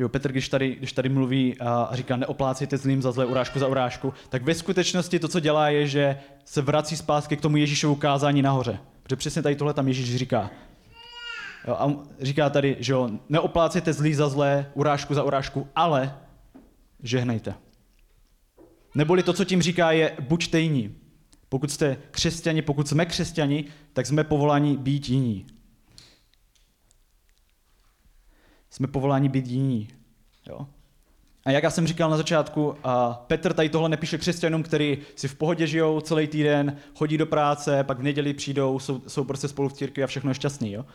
Jo, 0.00 0.08
Petr, 0.08 0.32
když 0.32 0.48
tady, 0.48 0.74
když 0.74 0.92
tady 0.92 1.08
mluví 1.08 1.60
a 1.60 1.88
říká, 1.92 2.16
neoplácejte 2.16 2.76
zlým 2.76 3.02
za 3.02 3.12
zlé 3.12 3.26
urážku 3.26 3.58
za 3.58 3.66
urážku, 3.66 4.14
tak 4.28 4.42
ve 4.42 4.54
skutečnosti 4.54 5.18
to, 5.18 5.28
co 5.28 5.40
dělá, 5.40 5.68
je, 5.68 5.86
že 5.86 6.18
se 6.44 6.62
vrací 6.62 6.96
zpátky 6.96 7.36
k 7.36 7.40
tomu 7.40 7.56
Ježíšovu 7.56 7.94
kázání 7.94 8.42
nahoře. 8.42 8.78
Protože 9.02 9.16
přesně 9.16 9.42
tady 9.42 9.56
tohle 9.56 9.74
tam 9.74 9.88
Ježíš 9.88 10.16
říká. 10.16 10.50
Jo, 11.68 11.74
a 11.74 11.92
říká 12.20 12.50
tady, 12.50 12.76
že 12.80 12.92
jo, 12.92 13.10
neoplácejte 13.28 13.92
zlý 13.92 14.14
za 14.14 14.28
zlé, 14.28 14.70
urážku 14.74 15.14
za 15.14 15.22
urážku, 15.22 15.68
ale 15.76 16.16
žehnejte. 17.02 17.54
Neboli 18.94 19.22
to, 19.22 19.32
co 19.32 19.44
tím 19.44 19.62
říká, 19.62 19.92
je 19.92 20.16
buďte 20.20 20.60
jiní. 20.60 20.94
Pokud 21.48 21.70
jste 21.70 21.96
křesťani, 22.10 22.62
pokud 22.62 22.88
jsme 22.88 23.06
křesťani, 23.06 23.64
tak 23.92 24.06
jsme 24.06 24.24
povoláni 24.24 24.76
být 24.76 25.08
jiní. 25.08 25.46
Jsme 28.70 28.86
povoláni 28.86 29.28
být 29.28 29.46
jiní. 29.46 29.88
Jo? 30.48 30.66
A 31.44 31.50
jak 31.50 31.64
já 31.64 31.70
jsem 31.70 31.86
říkal 31.86 32.10
na 32.10 32.16
začátku, 32.16 32.74
a 32.84 33.24
Petr 33.26 33.52
tady 33.52 33.68
tohle 33.68 33.88
nepíše 33.88 34.18
křesťanům, 34.18 34.62
který 34.62 34.98
si 35.16 35.28
v 35.28 35.34
pohodě 35.34 35.66
žijou 35.66 36.00
celý 36.00 36.26
týden, 36.26 36.76
chodí 36.94 37.18
do 37.18 37.26
práce, 37.26 37.84
pak 37.84 37.98
v 37.98 38.02
neděli 38.02 38.34
přijdou, 38.34 38.78
jsou, 38.78 39.02
jsou 39.06 39.24
prostě 39.24 39.48
spolu 39.48 39.68
v 39.68 39.72
církvi 39.72 40.04
a 40.04 40.06
všechno 40.06 40.30
je 40.30 40.34
šťastný. 40.34 40.72
Jo? 40.72 40.86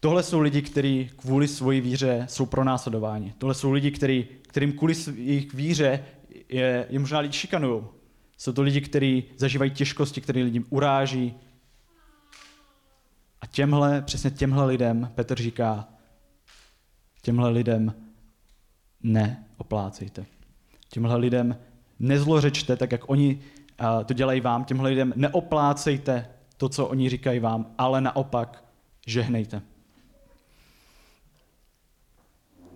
Tohle 0.00 0.22
jsou 0.22 0.40
lidi, 0.40 0.62
kteří 0.62 1.10
kvůli 1.16 1.48
svoji 1.48 1.80
víře 1.80 2.26
jsou 2.28 2.46
pronásledováni. 2.46 3.34
Tohle 3.38 3.54
jsou 3.54 3.72
lidi, 3.72 3.90
který, 3.90 4.26
kterým 4.42 4.72
kvůli 4.72 4.94
jejich 5.14 5.54
víře 5.54 6.04
je, 6.48 6.86
je 6.90 6.98
možná 6.98 7.18
lidi 7.18 7.32
šikanují. 7.32 7.82
Jsou 8.36 8.52
to 8.52 8.62
lidi, 8.62 8.80
kteří 8.80 9.24
zažívají 9.36 9.70
těžkosti, 9.70 10.20
které 10.20 10.42
lidi 10.42 10.64
uráží. 10.70 11.34
A 13.40 13.46
těmhle, 13.46 14.02
přesně 14.02 14.30
těmhle 14.30 14.66
lidem 14.66 15.10
Petr 15.14 15.42
říká, 15.42 15.88
těmhle 17.22 17.50
lidem 17.50 17.94
neoplácejte. 19.02 20.26
Těmhle 20.88 21.16
lidem 21.16 21.56
nezlořečte, 21.98 22.76
tak 22.76 22.92
jak 22.92 23.10
oni 23.10 23.40
to 24.06 24.14
dělají 24.14 24.40
vám. 24.40 24.64
Těmhle 24.64 24.90
lidem 24.90 25.12
neoplácejte 25.16 26.28
to, 26.56 26.68
co 26.68 26.86
oni 26.86 27.08
říkají 27.08 27.40
vám, 27.40 27.74
ale 27.78 28.00
naopak 28.00 28.64
žehnejte. 29.06 29.62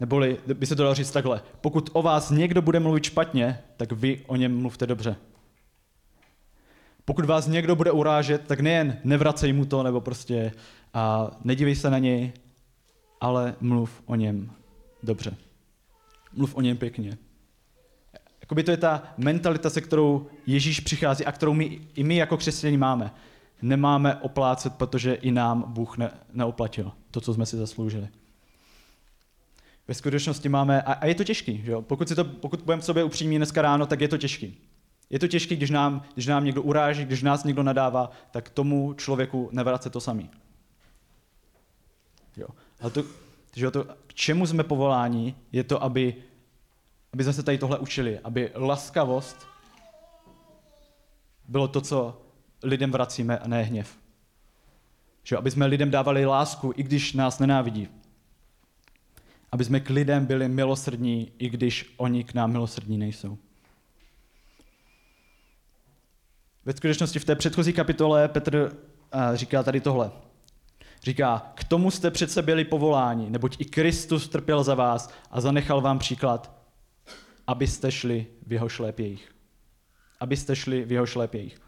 Neboli 0.01 0.39
by 0.55 0.67
se 0.67 0.77
to 0.77 0.83
dalo 0.83 0.95
říct 0.95 1.11
takhle. 1.11 1.43
Pokud 1.61 1.91
o 1.93 2.03
vás 2.03 2.31
někdo 2.31 2.63
bude 2.63 2.81
mluvit 2.81 3.05
špatně, 3.05 3.59
tak 3.77 3.93
vy 3.93 4.25
o 4.27 4.37
něm 4.37 4.61
mluvte 4.61 4.87
dobře. 4.87 5.17
Pokud 7.05 7.25
vás 7.25 7.47
někdo 7.47 7.77
bude 7.77 7.91
urážet, 7.91 8.47
tak 8.47 8.61
nejen 8.61 8.99
nevracej 9.05 9.53
mu 9.53 9.65
to, 9.65 9.83
nebo 9.83 10.01
prostě 10.01 10.53
a 10.95 11.31
nedívej 11.45 11.77
se 11.77 11.91
na 11.91 11.99
něj, 11.99 12.33
ale 13.25 13.55
mluv 13.61 14.03
o 14.07 14.15
něm 14.15 14.51
dobře. 15.03 15.37
Mluv 16.33 16.57
o 16.57 16.61
něm 16.61 16.77
pěkně. 16.77 17.19
Jakoby 18.41 18.63
to 18.63 18.71
je 18.71 18.77
ta 18.77 19.03
mentalita, 19.17 19.71
se 19.71 19.81
kterou 19.81 20.27
Ježíš 20.47 20.81
přichází 20.81 21.25
a 21.25 21.33
kterou 21.33 21.55
my, 21.55 21.81
i 21.95 22.05
my 22.05 22.17
jako 22.17 22.37
křesťané 22.37 22.79
máme. 22.79 23.11
Nemáme 23.63 24.15
oplácet, 24.15 24.75
protože 24.75 25.15
i 25.15 25.31
nám 25.31 25.65
Bůh 25.67 25.99
ne, 25.99 26.11
neoplatil 26.33 26.93
to, 27.11 27.21
co 27.21 27.35
jsme 27.35 27.47
si 27.47 27.57
zasloužili. 27.57 28.09
Ve 29.89 29.95
skutečnosti 29.95 30.49
máme, 30.49 30.83
a, 30.83 30.93
a 30.93 31.07
je 31.07 31.15
to 31.15 31.25
těžký, 31.25 31.63
že 31.65 31.71
jo? 31.73 31.83
Pokud, 31.83 32.13
pokud 32.41 32.61
budeme 32.61 32.83
sobě 32.83 33.05
upřímní 33.05 33.37
dneska 33.37 33.63
ráno, 33.63 33.87
tak 33.87 34.01
je 34.01 34.09
to 34.09 34.19
těžký. 34.19 34.59
Je 35.11 35.19
to 35.19 35.29
těžké, 35.29 35.57
když 35.57 35.71
nám, 35.71 36.03
když 36.15 36.27
nám 36.27 36.45
někdo 36.45 36.63
uráží, 36.63 37.05
když 37.05 37.23
nás 37.23 37.45
někdo 37.45 37.63
nadává, 37.63 38.11
tak 38.31 38.51
tomu 38.51 38.95
člověku 38.95 39.49
nevrace 39.53 39.91
to 39.91 40.01
samý. 40.01 40.31
Jo. 42.37 42.49
Ale 42.85 42.91
to, 42.91 43.05
že 43.57 43.71
to, 43.71 43.85
k 43.85 44.15
čemu 44.15 44.47
jsme 44.47 44.65
povoláni, 44.65 45.35
je 45.53 45.65
to, 45.65 45.83
aby, 45.83 46.15
aby 47.13 47.25
jsme 47.25 47.33
se 47.33 47.43
tady 47.43 47.59
tohle 47.59 47.79
učili, 47.79 48.19
aby 48.19 48.51
laskavost 48.55 49.47
bylo 51.49 51.69
to, 51.69 51.81
co 51.81 52.23
lidem 52.63 52.91
vracíme 52.91 53.39
a 53.39 53.49
ne 53.49 53.63
hněv. 53.63 53.99
Že 55.23 55.37
aby 55.37 55.51
jsme 55.51 55.67
lidem 55.67 55.91
dávali 55.91 56.27
lásku, 56.27 56.73
i 56.77 56.83
když 56.83 57.13
nás 57.13 57.39
nenávidí. 57.39 57.89
Aby 59.53 59.65
jsme 59.65 59.81
k 59.81 59.91
lidem 59.91 60.27
byli 60.27 60.49
milosrdní, 60.49 61.33
i 61.39 61.49
když 61.49 61.95
oni 61.97 62.25
k 62.25 62.35
nám 62.35 62.53
milosrdní 62.53 62.99
nejsou. 62.99 63.39
Ve 66.65 66.73
skutečnosti 66.73 67.19
v 67.19 67.25
té 67.25 67.35
předchozí 67.35 67.73
kapitole 67.73 68.29
Petr 68.29 68.77
eh, 69.13 69.37
říká 69.37 69.63
tady 69.63 69.81
tohle. 69.81 70.13
Říká, 71.05 71.53
k 71.55 71.65
tomu 71.65 71.91
jste 71.91 72.11
přece 72.11 72.43
byli 72.43 72.65
povoláni, 72.65 73.31
neboť 73.31 73.57
i 73.59 73.65
Kristus 73.65 74.29
trpěl 74.29 74.65
za 74.65 74.75
vás 74.75 75.11
a 75.31 75.41
zanechal 75.41 75.81
vám 75.81 75.99
příklad, 75.99 76.53
abyste 77.47 77.93
šli 77.93 78.27
v 78.47 78.53
jeho 78.53 78.69
šlépějích. 78.69 79.33
Abyste 80.21 80.57
šli 80.57 80.85
v 80.85 80.93
jeho 80.93 81.07
šlépějích. 81.07 81.61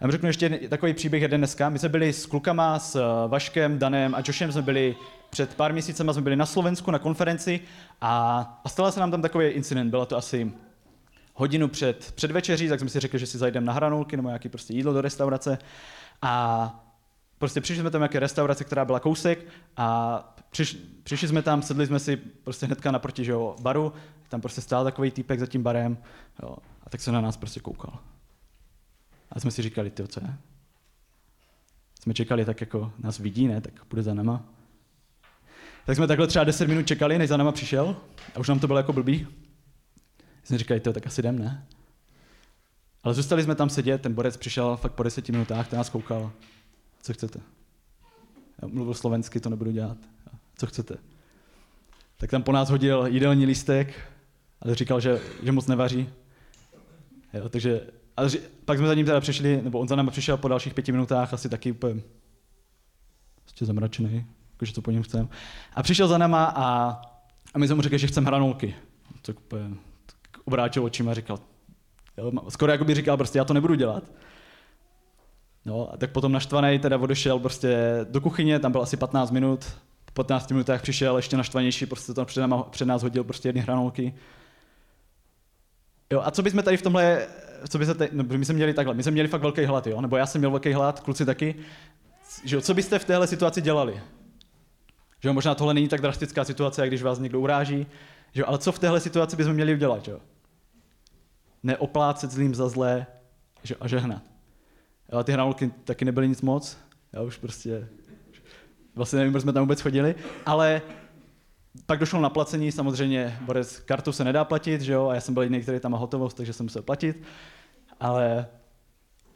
Já 0.00 0.04
vám 0.06 0.10
řeknu 0.10 0.28
ještě 0.28 0.48
takový 0.68 0.94
příběh 0.94 1.22
jeden 1.22 1.40
dneska. 1.40 1.68
My 1.68 1.78
jsme 1.78 1.88
byli 1.88 2.12
s 2.12 2.26
klukama, 2.26 2.78
s 2.78 2.96
eh, 2.96 3.28
Vaškem, 3.28 3.78
Danem 3.78 4.14
a 4.14 4.18
Joshem 4.26 4.52
jsme 4.52 4.62
byli 4.62 4.96
před 5.30 5.54
pár 5.54 5.72
měsícema 5.72 6.12
jsme 6.12 6.22
byli 6.22 6.36
na 6.36 6.46
Slovensku 6.46 6.90
na 6.90 6.98
konferenci 6.98 7.60
a, 8.00 8.40
a 8.64 8.68
stala 8.68 8.90
se 8.90 9.00
nám 9.00 9.10
tam 9.10 9.22
takový 9.22 9.46
incident. 9.46 9.90
Bylo 9.90 10.06
to 10.06 10.16
asi 10.16 10.52
hodinu 11.34 11.68
před, 11.68 12.12
před 12.14 12.30
večeří, 12.30 12.68
tak 12.68 12.80
jsme 12.80 12.88
si 12.88 13.00
řekli, 13.00 13.18
že 13.18 13.26
si 13.26 13.38
zajdeme 13.38 13.66
na 13.66 13.72
hranolky 13.72 14.16
nebo 14.16 14.28
nějaký 14.28 14.48
prostě 14.48 14.74
jídlo 14.74 14.92
do 14.92 15.00
restaurace. 15.00 15.58
A 16.22 16.85
prostě 17.38 17.60
přišli 17.60 17.80
jsme 17.80 17.90
tam 17.90 18.00
nějaké 18.00 18.20
restaurace, 18.20 18.64
která 18.64 18.84
byla 18.84 19.00
kousek 19.00 19.46
a 19.76 20.18
přiš, 20.50 20.78
přišli 21.02 21.28
jsme 21.28 21.42
tam, 21.42 21.62
sedli 21.62 21.86
jsme 21.86 21.98
si 21.98 22.16
prostě 22.16 22.66
hnedka 22.66 22.90
naproti 22.90 23.24
že 23.24 23.32
jo, 23.32 23.56
baru, 23.60 23.92
tam 24.28 24.40
prostě 24.40 24.60
stál 24.60 24.84
takový 24.84 25.10
týpek 25.10 25.40
za 25.40 25.46
tím 25.46 25.62
barem 25.62 25.98
jo, 26.42 26.56
a 26.82 26.90
tak 26.90 27.00
se 27.00 27.12
na 27.12 27.20
nás 27.20 27.36
prostě 27.36 27.60
koukal. 27.60 27.98
A 29.30 29.40
jsme 29.40 29.50
si 29.50 29.62
říkali, 29.62 29.90
ty 29.90 30.08
co 30.08 30.20
je? 30.24 30.34
Jsme 32.00 32.14
čekali 32.14 32.44
tak 32.44 32.60
jako 32.60 32.92
nás 32.98 33.18
vidí, 33.18 33.48
ne, 33.48 33.60
tak 33.60 33.84
půjde 33.84 34.02
za 34.02 34.14
náma. 34.14 34.44
Tak 35.86 35.96
jsme 35.96 36.06
takhle 36.06 36.26
třeba 36.26 36.44
10 36.44 36.68
minut 36.68 36.86
čekali, 36.86 37.18
než 37.18 37.28
za 37.28 37.36
náma 37.36 37.52
přišel 37.52 37.96
a 38.34 38.38
už 38.38 38.48
nám 38.48 38.58
to 38.58 38.66
bylo 38.66 38.78
jako 38.78 38.92
blbý 38.92 39.26
jsme 40.46 40.58
říkali, 40.58 40.80
to 40.80 40.92
tak 40.92 41.06
asi 41.06 41.20
jdem, 41.20 41.38
ne? 41.38 41.66
Ale 43.02 43.14
zůstali 43.14 43.42
jsme 43.42 43.54
tam 43.54 43.70
sedět, 43.70 44.02
ten 44.02 44.14
borec 44.14 44.36
přišel 44.36 44.76
fakt 44.76 44.92
po 44.92 45.02
deseti 45.02 45.32
minutách, 45.32 45.68
ten 45.68 45.76
nás 45.76 45.90
koukal. 45.90 46.32
Co 47.06 47.12
chcete? 47.12 47.40
Já 48.62 48.68
mluvil 48.68 48.94
slovensky, 48.94 49.40
to 49.40 49.50
nebudu 49.50 49.70
dělat. 49.70 49.96
Co 50.56 50.66
chcete? 50.66 50.96
Tak 52.16 52.30
tam 52.30 52.42
po 52.42 52.52
nás 52.52 52.70
hodil 52.70 53.06
jídelní 53.06 53.46
lístek, 53.46 53.94
ale 54.60 54.74
říkal, 54.74 55.00
že, 55.00 55.20
že 55.42 55.52
moc 55.52 55.66
nevaří. 55.66 56.08
Jo, 57.34 57.48
takže, 57.48 57.80
ale 58.16 58.28
ři, 58.28 58.40
pak 58.64 58.78
jsme 58.78 58.86
za 58.86 58.94
ním 58.94 59.06
teda 59.06 59.20
přišli, 59.20 59.62
nebo 59.62 59.78
on 59.78 59.88
za 59.88 59.96
námi 59.96 60.10
přišel 60.10 60.36
po 60.36 60.48
dalších 60.48 60.74
pěti 60.74 60.92
minutách, 60.92 61.34
asi 61.34 61.48
taky 61.48 61.72
úplně 61.72 62.02
prostě 63.42 63.64
zamračený, 63.64 64.26
jakože 64.52 64.72
to 64.72 64.82
po 64.82 64.90
něm 64.90 65.02
chcem. 65.02 65.28
A 65.74 65.82
přišel 65.82 66.08
za 66.08 66.18
náma 66.18 66.44
a, 66.44 66.90
a 67.54 67.58
my 67.58 67.66
jsme 67.66 67.74
mu 67.74 67.82
řekli, 67.82 67.98
že 67.98 68.06
chceme 68.06 68.26
hranolky. 68.26 68.74
Tak 69.22 69.40
úplně, 69.40 69.76
obrátil 70.44 70.84
očima 70.84 71.10
a 71.10 71.14
říkal, 71.14 71.38
jo, 72.16 72.32
skoro 72.48 72.72
jako 72.72 72.84
by 72.84 72.94
říkal, 72.94 73.16
prostě 73.16 73.38
já 73.38 73.44
to 73.44 73.54
nebudu 73.54 73.74
dělat. 73.74 74.04
No, 75.66 75.92
a 75.92 75.96
tak 75.96 76.10
potom 76.10 76.32
naštvaný 76.32 76.78
teda 76.78 76.98
odešel 76.98 77.38
prostě 77.38 77.78
do 78.10 78.20
kuchyně, 78.20 78.58
tam 78.58 78.72
byl 78.72 78.82
asi 78.82 78.96
15 78.96 79.30
minut, 79.30 79.66
15 80.12 80.50
minutách 80.50 80.82
přišel 80.82 81.16
ještě 81.16 81.36
naštvanější, 81.36 81.86
prostě 81.86 82.14
to 82.14 82.24
před, 82.24 82.40
náma, 82.40 82.62
před 82.62 82.84
nás 82.84 83.02
hodil 83.02 83.24
prostě 83.24 83.48
jedny 83.48 83.60
hranolky. 83.60 84.14
Jo, 86.12 86.22
a 86.24 86.30
co 86.30 86.42
bychom 86.42 86.62
tady 86.62 86.76
v 86.76 86.82
tomhle, 86.82 87.26
co 87.68 87.78
by 87.78 87.86
se 87.86 87.94
tady, 87.94 88.10
no, 88.12 88.24
my 88.24 88.44
jsme 88.44 88.54
měli 88.54 88.74
takhle, 88.74 88.94
my 88.94 89.02
jsme 89.02 89.12
měli 89.12 89.28
fakt 89.28 89.42
velký 89.42 89.64
hlad, 89.64 89.86
jo, 89.86 90.00
nebo 90.00 90.16
já 90.16 90.26
jsem 90.26 90.40
měl 90.40 90.50
velký 90.50 90.72
hlad, 90.72 91.00
kluci 91.00 91.24
taky, 91.24 91.54
že 92.44 92.56
jo, 92.56 92.62
co 92.62 92.74
byste 92.74 92.98
v 92.98 93.04
téhle 93.04 93.26
situaci 93.26 93.62
dělali? 93.62 94.02
Že 95.20 95.28
jo, 95.28 95.32
možná 95.32 95.54
tohle 95.54 95.74
není 95.74 95.88
tak 95.88 96.00
drastická 96.00 96.44
situace, 96.44 96.86
když 96.86 97.02
vás 97.02 97.18
někdo 97.18 97.40
uráží, 97.40 97.86
že 98.32 98.40
jo, 98.40 98.46
ale 98.48 98.58
co 98.58 98.72
v 98.72 98.78
téhle 98.78 99.00
situaci 99.00 99.36
bychom 99.36 99.52
měli 99.52 99.74
udělat, 99.74 100.08
jo? 100.08 100.20
Neoplácet 101.62 102.30
zlým 102.30 102.54
za 102.54 102.68
zlé 102.68 103.06
že, 103.62 103.74
a 103.80 103.88
žehnat. 103.88 104.35
Ale 105.12 105.24
ty 105.24 105.32
hranolky 105.32 105.70
taky 105.84 106.04
nebyly 106.04 106.28
nic 106.28 106.42
moc, 106.42 106.78
já 107.12 107.22
už 107.22 107.38
prostě, 107.38 107.88
vlastně 108.94 109.18
nevím, 109.18 109.32
proč 109.32 109.42
jsme 109.42 109.52
tam 109.52 109.62
vůbec 109.62 109.80
chodili, 109.80 110.14
ale 110.46 110.82
pak 111.86 111.98
došlo 111.98 112.20
na 112.20 112.30
placení, 112.30 112.72
samozřejmě 112.72 113.38
Borec 113.40 113.78
kartu 113.78 114.12
se 114.12 114.24
nedá 114.24 114.44
platit, 114.44 114.80
že 114.80 114.92
jo, 114.92 115.08
a 115.08 115.14
já 115.14 115.20
jsem 115.20 115.34
byl 115.34 115.42
jediný, 115.42 115.60
který 115.60 115.80
tam 115.80 115.92
má 115.92 115.98
hotovost, 115.98 116.36
takže 116.36 116.52
jsem 116.52 116.66
musel 116.66 116.82
platit, 116.82 117.22
ale 118.00 118.46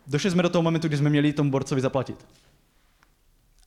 došli 0.06 0.30
jsme 0.30 0.42
do 0.42 0.48
toho 0.48 0.62
momentu, 0.62 0.88
kdy 0.88 0.96
jsme 0.96 1.10
měli 1.10 1.32
tomu 1.32 1.50
borcovi 1.50 1.80
zaplatit. 1.80 2.26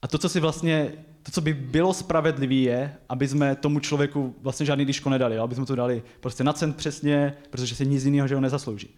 A 0.02 0.08
to, 0.08 0.18
co 0.18 0.28
si 0.28 0.40
vlastně, 0.40 0.92
to, 1.22 1.32
co 1.32 1.40
by 1.40 1.54
bylo 1.54 1.94
spravedlivé, 1.94 2.54
je, 2.54 2.96
aby 3.08 3.28
jsme 3.28 3.56
tomu 3.56 3.80
člověku 3.80 4.34
vlastně 4.40 4.66
žádný 4.66 4.84
diško 4.84 5.10
nedali, 5.10 5.38
aby 5.38 5.54
jsme 5.54 5.66
to 5.66 5.74
dali 5.74 6.02
prostě 6.20 6.44
na 6.44 6.52
cent 6.52 6.76
přesně, 6.76 7.34
protože 7.50 7.74
si 7.74 7.86
nic 7.86 8.04
jiného, 8.04 8.28
že 8.28 8.34
ho 8.34 8.40
nezaslouží. 8.40 8.96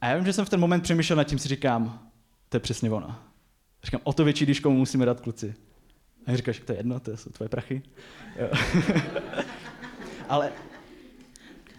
A 0.00 0.06
já 0.06 0.16
vím, 0.16 0.24
že 0.24 0.32
jsem 0.32 0.44
v 0.44 0.48
ten 0.48 0.60
moment 0.60 0.80
přemýšlel 0.80 1.16
nad 1.16 1.24
tím, 1.24 1.38
si 1.38 1.48
říkám, 1.48 2.10
to 2.48 2.56
je 2.56 2.60
přesně 2.60 2.90
ono. 2.90 3.16
Říkám, 3.84 4.00
o 4.04 4.12
to 4.12 4.24
větší 4.24 4.46
diško 4.46 4.70
musíme 4.70 5.06
dát 5.06 5.20
kluci. 5.20 5.54
A 6.26 6.36
říkáš, 6.36 6.58
to 6.58 6.72
je 6.72 6.78
jedno, 6.78 7.00
to 7.00 7.16
jsou 7.16 7.30
tvoje 7.30 7.48
prachy. 7.48 7.82
ale, 10.28 10.52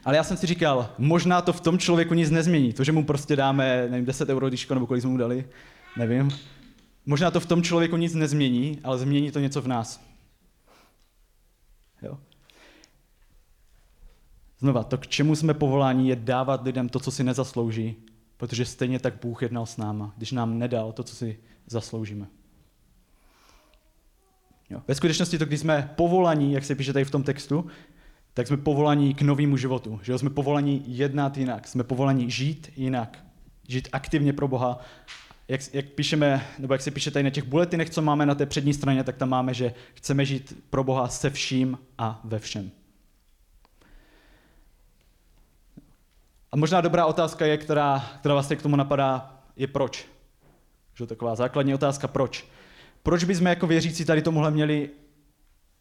ale 0.05 0.15
já 0.15 0.23
jsem 0.23 0.38
si 0.38 0.47
říkal, 0.47 0.89
možná 0.97 1.41
to 1.41 1.53
v 1.53 1.62
tom 1.62 1.79
člověku 1.79 2.13
nic 2.13 2.29
nezmění. 2.29 2.73
To, 2.73 2.84
že 2.84 2.91
mu 2.91 3.05
prostě 3.05 3.36
dáme, 3.36 3.88
nevím, 3.89 4.05
10 4.05 4.29
euro 4.29 4.49
diško, 4.49 4.73
nebo 4.73 4.88
kolik 4.88 5.01
jsme 5.01 5.12
mu 5.12 5.17
dali, 5.17 5.45
nevím. 5.97 6.29
Možná 7.05 7.31
to 7.31 7.39
v 7.39 7.45
tom 7.45 7.63
člověku 7.63 7.97
nic 7.97 8.13
nezmění, 8.13 8.79
ale 8.84 8.97
změní 8.97 9.31
to 9.31 9.39
něco 9.39 9.62
v 9.62 9.67
nás. 9.67 10.01
Jo? 12.01 12.17
Znova, 14.60 14.84
to, 14.84 14.97
k 14.97 15.07
čemu 15.07 15.36
jsme 15.36 15.53
povoláni, 15.53 16.10
je 16.10 16.15
dávat 16.15 16.63
lidem 16.63 16.89
to, 16.89 16.99
co 16.99 17.12
si 17.12 17.23
nezaslouží, 17.23 17.95
protože 18.41 18.65
stejně 18.65 18.99
tak 18.99 19.13
Bůh 19.21 19.41
jednal 19.41 19.65
s 19.65 19.77
náma, 19.77 20.13
když 20.17 20.32
nám 20.32 20.60
nedal 20.60 20.91
to, 20.91 21.04
co 21.04 21.15
si 21.15 21.39
zasloužíme. 21.67 22.27
Jo. 24.69 24.82
Ve 24.88 24.95
skutečnosti 24.95 25.38
to, 25.38 25.45
když 25.45 25.60
jsme 25.60 25.93
povolaní, 25.95 26.54
jak 26.54 26.63
se 26.63 26.75
píše 26.75 26.93
tady 26.93 27.06
v 27.06 27.12
tom 27.12 27.23
textu, 27.23 27.65
tak 28.34 28.47
jsme 28.47 28.58
povolaní 28.58 29.13
k 29.13 29.21
novému 29.21 29.58
životu. 29.58 29.99
Že 30.04 30.17
jsme 30.17 30.30
povolaní 30.30 30.84
jednat 30.88 31.38
jinak, 31.38 31.67
jsme 31.67 31.84
povolaní 31.84 32.32
žít 32.32 32.71
jinak, 32.75 33.25
žít 33.67 33.89
aktivně 33.91 34.34
pro 34.34 34.47
Boha. 34.47 34.80
Jak, 35.47 35.62
jak 35.73 35.86
píšeme, 35.86 36.45
nebo 36.60 36.73
jak 36.73 36.82
se 36.82 36.91
píše 36.91 37.12
tady 37.12 37.23
na 37.23 37.30
těch 37.30 37.43
buletinech, 37.43 37.89
co 37.89 38.01
máme 38.01 38.25
na 38.25 38.36
té 38.36 38.45
přední 38.45 38.73
straně, 38.73 39.04
tak 39.04 39.17
tam 39.17 39.30
máme, 39.30 39.54
že 39.54 39.73
chceme 39.93 40.25
žít 40.25 40.63
pro 40.69 40.84
Boha 40.84 41.08
se 41.08 41.30
vším 41.30 41.77
a 41.97 42.21
ve 42.23 42.39
všem. 42.39 42.71
A 46.52 46.58
možná 46.58 46.82
dobrá 46.82 47.06
otázka 47.06 47.46
je, 47.46 47.58
která, 47.58 48.06
která 48.20 48.36
vlastně 48.36 48.56
k 48.56 48.62
tomu 48.62 48.76
napadá, 48.76 49.40
je 49.56 49.68
proč. 49.68 50.08
Že 50.96 51.06
taková 51.06 51.36
základní 51.36 51.74
otázka, 51.74 52.08
proč. 52.08 52.48
Proč 53.04 53.24
bychom 53.24 53.48
jako 53.48 53.68
věřící 53.68 54.06
tady 54.06 54.22
tomuhle 54.22 54.52
měli 54.52 54.90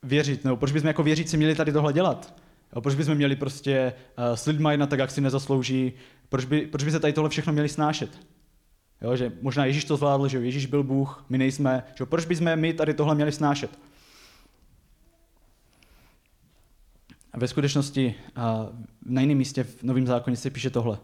věřit? 0.03 0.45
Nebo 0.45 0.57
proč 0.57 0.73
bychom 0.73 0.89
jako 0.89 1.03
věřící 1.03 1.37
měli 1.37 1.55
tady 1.55 1.73
tohle 1.73 1.93
dělat? 1.93 2.35
Jo, 2.75 2.81
proč 2.81 2.95
bychom 2.95 3.15
měli 3.15 3.37
prostě 3.37 3.93
uh, 4.19 4.35
s 4.35 4.47
lidmi 4.47 4.69
jednat 4.71 4.91
tak, 4.91 4.99
jak 4.99 5.11
si 5.11 5.21
nezaslouží? 5.21 5.93
Proč 6.29 6.45
by, 6.45 6.61
proč 6.61 6.85
by 6.85 6.91
se 6.91 7.01
tady 7.01 7.13
tohle 7.13 7.31
všechno 7.31 7.53
měli 7.53 7.69
snášet? 7.69 8.19
Jo, 9.03 9.17
že 9.17 9.33
možná 9.43 9.65
Ježíš 9.65 9.85
to 9.85 9.97
zvládl, 9.97 10.29
že 10.29 10.39
Ježíš 10.39 10.67
byl 10.67 10.83
Bůh, 10.83 11.25
my 11.29 11.39
nejsme. 11.39 11.85
Že 11.95 12.07
proč 12.07 12.25
bychom 12.25 12.57
my 12.57 12.73
tady 12.73 12.95
tohle 12.95 13.15
měli 13.15 13.33
snášet? 13.33 13.79
A 17.11 17.20
ve 17.37 17.49
skutečnosti 17.49 18.15
na 19.07 19.21
jiném 19.21 19.39
místě 19.39 19.65
v 19.65 19.83
Novém 19.83 20.07
zákoně 20.07 20.37
se 20.37 20.51
píše 20.51 20.71
tohle. 20.71 20.99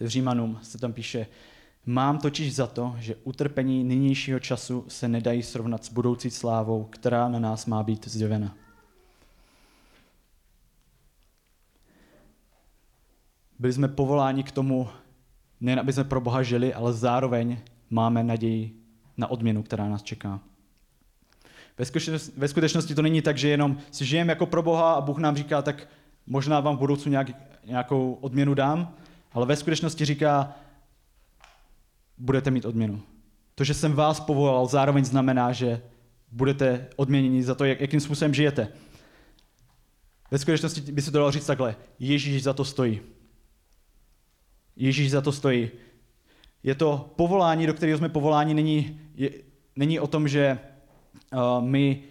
V 0.00 0.06
Římanům 0.06 0.58
se 0.62 0.78
tam 0.78 0.92
píše, 0.92 1.26
Mám 1.86 2.18
totiž 2.18 2.54
za 2.54 2.66
to, 2.66 2.94
že 2.98 3.16
utrpení 3.24 3.84
nynějšího 3.84 4.40
času 4.40 4.84
se 4.88 5.08
nedají 5.08 5.42
srovnat 5.42 5.84
s 5.84 5.88
budoucí 5.92 6.30
slávou, 6.30 6.84
která 6.84 7.28
na 7.28 7.38
nás 7.38 7.66
má 7.66 7.82
být 7.82 8.08
zjevena. 8.08 8.56
Byli 13.58 13.72
jsme 13.72 13.88
povoláni 13.88 14.44
k 14.44 14.52
tomu, 14.52 14.88
nejen 15.60 15.80
aby 15.80 15.92
jsme 15.92 16.04
pro 16.04 16.20
Boha 16.20 16.42
žili, 16.42 16.74
ale 16.74 16.92
zároveň 16.92 17.58
máme 17.90 18.24
naději 18.24 18.76
na 19.16 19.26
odměnu, 19.26 19.62
která 19.62 19.88
nás 19.88 20.02
čeká. 20.02 20.40
Ve 21.78 21.84
skutečnosti, 21.84 22.32
ve 22.36 22.48
skutečnosti 22.48 22.94
to 22.94 23.02
není 23.02 23.22
tak, 23.22 23.38
že 23.38 23.48
jenom 23.48 23.78
si 23.90 24.04
žijeme 24.04 24.32
jako 24.32 24.46
pro 24.46 24.62
Boha 24.62 24.92
a 24.92 25.00
Bůh 25.00 25.18
nám 25.18 25.36
říká, 25.36 25.62
tak 25.62 25.88
možná 26.26 26.60
vám 26.60 26.76
v 26.76 26.78
budoucnu 26.78 27.10
nějak, 27.10 27.26
nějakou 27.64 28.18
odměnu 28.20 28.54
dám, 28.54 28.94
ale 29.32 29.46
ve 29.46 29.56
skutečnosti 29.56 30.04
říká, 30.04 30.54
budete 32.18 32.50
mít 32.50 32.64
odměnu. 32.64 33.02
To, 33.54 33.64
že 33.64 33.74
jsem 33.74 33.92
vás 33.92 34.20
povolal, 34.20 34.66
zároveň 34.66 35.04
znamená, 35.04 35.52
že 35.52 35.82
budete 36.32 36.88
odměněni 36.96 37.42
za 37.42 37.54
to, 37.54 37.64
jak, 37.64 37.80
jakým 37.80 38.00
způsobem 38.00 38.34
žijete. 38.34 38.68
Ve 40.30 40.38
skutečnosti 40.38 40.92
by 40.92 41.02
se 41.02 41.10
to 41.10 41.18
dalo 41.18 41.30
říct 41.30 41.46
takhle. 41.46 41.76
Ježíš 41.98 42.42
za 42.42 42.52
to 42.52 42.64
stojí. 42.64 43.00
Ježíš 44.76 45.10
za 45.10 45.20
to 45.20 45.32
stojí. 45.32 45.70
Je 46.62 46.74
to 46.74 47.12
povolání, 47.16 47.66
do 47.66 47.74
kterého 47.74 47.98
jsme 47.98 48.08
povoláni, 48.08 48.54
není, 48.54 49.00
je, 49.14 49.30
není 49.76 50.00
o 50.00 50.06
tom, 50.06 50.28
že 50.28 50.58
uh, 51.32 51.64
my 51.64 52.02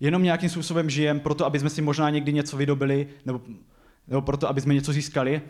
jenom 0.00 0.22
nějakým 0.22 0.48
způsobem 0.48 0.90
žijeme 0.90 1.20
proto, 1.20 1.46
aby 1.46 1.58
jsme 1.58 1.70
si 1.70 1.82
možná 1.82 2.10
někdy 2.10 2.32
něco 2.32 2.56
vydobili, 2.56 3.08
nebo, 3.24 3.40
nebo 4.08 4.22
proto, 4.22 4.48
aby 4.48 4.60
jsme 4.60 4.74
něco 4.74 4.92
získali, 4.92 5.42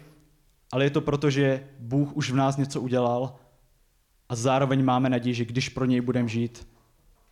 ale 0.73 0.85
je 0.85 0.91
to 0.91 1.01
proto, 1.01 1.31
že 1.31 1.67
Bůh 1.79 2.17
už 2.17 2.31
v 2.31 2.35
nás 2.35 2.57
něco 2.57 2.81
udělal 2.81 3.35
a 4.29 4.37
zároveň 4.37 4.85
máme 4.85 5.11
naději, 5.11 5.35
že 5.35 5.45
když 5.45 5.69
pro 5.69 5.85
něj 5.85 6.01
budeme 6.01 6.29
žít, 6.29 6.67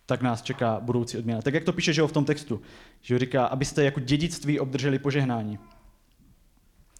tak 0.05 0.21
nás 0.21 0.41
čeká 0.41 0.79
budoucí 0.79 1.17
odměna. 1.17 1.41
Tak 1.41 1.53
jak 1.53 1.63
to 1.63 1.73
píše, 1.73 1.93
že 1.93 2.01
ho 2.01 2.07
v 2.07 2.11
tom 2.11 2.25
textu, 2.25 2.61
že 3.01 3.15
ho 3.15 3.19
říká, 3.19 3.45
abyste 3.45 3.83
jako 3.83 3.99
dědictví 3.99 4.59
obdrželi 4.59 4.99
požehnání. 4.99 5.59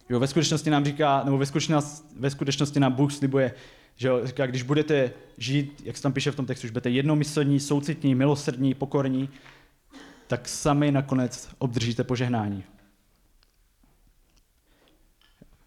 Jo, 0.08 0.20
ve 0.20 0.26
skutečnosti 0.26 0.70
nám 0.70 0.84
říká, 0.84 1.22
nebo 1.24 1.38
ve 1.38 1.46
skutečnosti, 1.46 2.06
ve 2.16 2.30
skutečnosti 2.30 2.80
nám 2.80 2.92
Bůh 2.92 3.12
slibuje, 3.12 3.54
že 3.96 4.08
jo, 4.08 4.26
říká, 4.26 4.46
když 4.46 4.62
budete 4.62 5.12
žít, 5.38 5.82
jak 5.84 5.96
se 5.96 6.02
tam 6.02 6.12
píše 6.12 6.30
v 6.30 6.36
tom 6.36 6.46
textu, 6.46 6.66
že 6.66 6.72
budete 6.72 6.90
jednomyslní, 6.90 7.60
soucitní, 7.60 8.14
milosrdní, 8.14 8.74
pokorní, 8.74 9.28
tak 10.26 10.48
sami 10.48 10.92
nakonec 10.92 11.48
obdržíte 11.58 12.04
požehnání. 12.04 12.64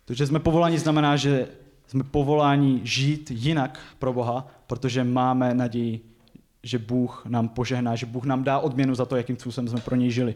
To, 0.06 0.14
že 0.14 0.28
jsme 0.28 0.40
povoláni, 0.40 0.80
znamená, 0.80 1.16
že 1.16 1.48
jsme 1.88 2.04
povoláni 2.04 2.82
žít 2.84 3.32
jinak 3.32 3.80
pro 4.00 4.14
Boha, 4.14 4.48
protože 4.68 5.04
máme 5.04 5.54
naději, 5.54 6.02
že 6.64 6.80
Bůh 6.80 7.26
nám 7.26 7.50
požehná, 7.50 7.96
že 7.96 8.06
Bůh 8.06 8.26
nám 8.26 8.44
dá 8.44 8.60
odměnu 8.60 8.96
za 8.96 9.06
to, 9.06 9.16
jakým 9.16 9.38
způsobem 9.38 9.68
jsme 9.68 9.82
pro 9.82 9.96
něj 9.96 10.12
žili. 10.12 10.36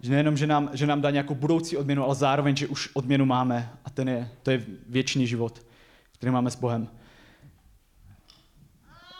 Že 0.00 0.10
nejenom, 0.10 0.36
že 0.36 0.46
nám, 0.46 0.70
že 0.72 0.86
nám 0.86 1.00
dá 1.00 1.10
nějakou 1.10 1.34
budoucí 1.34 1.76
odměnu, 1.76 2.04
ale 2.04 2.14
zároveň, 2.14 2.56
že 2.56 2.66
už 2.66 2.90
odměnu 2.94 3.24
máme 3.24 3.72
a 3.84 3.90
ten 3.90 4.08
je, 4.08 4.30
to 4.42 4.50
je 4.50 4.64
věčný 4.88 5.26
život, 5.26 5.66
který 6.22 6.32
máme 6.32 6.50
s 6.50 6.56
Bohem. 6.56 6.88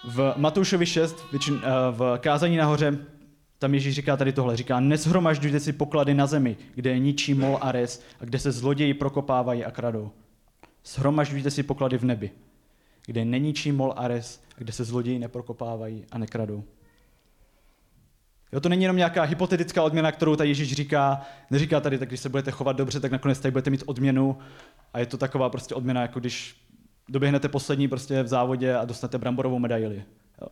V 0.04 0.34
Matoušovi 0.36 0.86
6, 0.86 1.30
většin, 1.30 1.60
eh, 1.62 1.68
v 1.90 2.18
kázání 2.18 2.56
nahoře, 2.56 2.98
tam 3.58 3.74
Ježíš 3.74 3.94
říká 3.94 4.16
tady 4.16 4.32
tohle, 4.32 4.56
říká, 4.56 4.80
neshromažďujte 4.80 5.60
si 5.60 5.72
poklady 5.72 6.14
na 6.14 6.26
zemi, 6.26 6.56
kde 6.74 6.90
je 6.90 6.98
ničí 6.98 7.34
mol 7.34 7.58
a 7.60 7.72
res 7.72 8.02
a 8.20 8.24
kde 8.24 8.38
se 8.38 8.52
zloději 8.52 8.94
prokopávají 8.94 9.64
a 9.64 9.70
kradou. 9.70 10.10
Shromažďujte 10.84 11.50
si 11.50 11.62
poklady 11.62 11.98
v 11.98 12.04
nebi, 12.04 12.30
kde 13.06 13.24
není 13.24 13.54
čím 13.54 13.76
mol 13.76 13.94
ares, 13.96 14.42
kde 14.56 14.72
se 14.72 14.84
zloději 14.84 15.18
neprokopávají 15.18 16.04
a 16.12 16.18
nekradou. 16.18 16.64
Jo, 18.52 18.60
to 18.60 18.68
není 18.68 18.82
jenom 18.82 18.96
nějaká 18.96 19.22
hypotetická 19.22 19.82
odměna, 19.82 20.12
kterou 20.12 20.36
tady 20.36 20.50
Ježíš 20.50 20.72
říká. 20.72 21.20
Neříká 21.50 21.80
tady, 21.80 21.98
tak 21.98 22.08
když 22.08 22.20
se 22.20 22.28
budete 22.28 22.50
chovat 22.50 22.76
dobře, 22.76 23.00
tak 23.00 23.12
nakonec 23.12 23.38
tady 23.38 23.52
budete 23.52 23.70
mít 23.70 23.82
odměnu. 23.86 24.38
A 24.94 24.98
je 24.98 25.06
to 25.06 25.18
taková 25.18 25.50
prostě 25.50 25.74
odměna, 25.74 26.02
jako 26.02 26.20
když 26.20 26.62
doběhnete 27.12 27.48
poslední 27.48 27.88
prostě 27.88 28.22
v 28.22 28.29
závodě 28.29 28.77
a 28.77 28.85
dostanete 28.85 29.18
bramborovou 29.18 29.59
medaili. 29.59 30.05
Jo. 30.40 30.48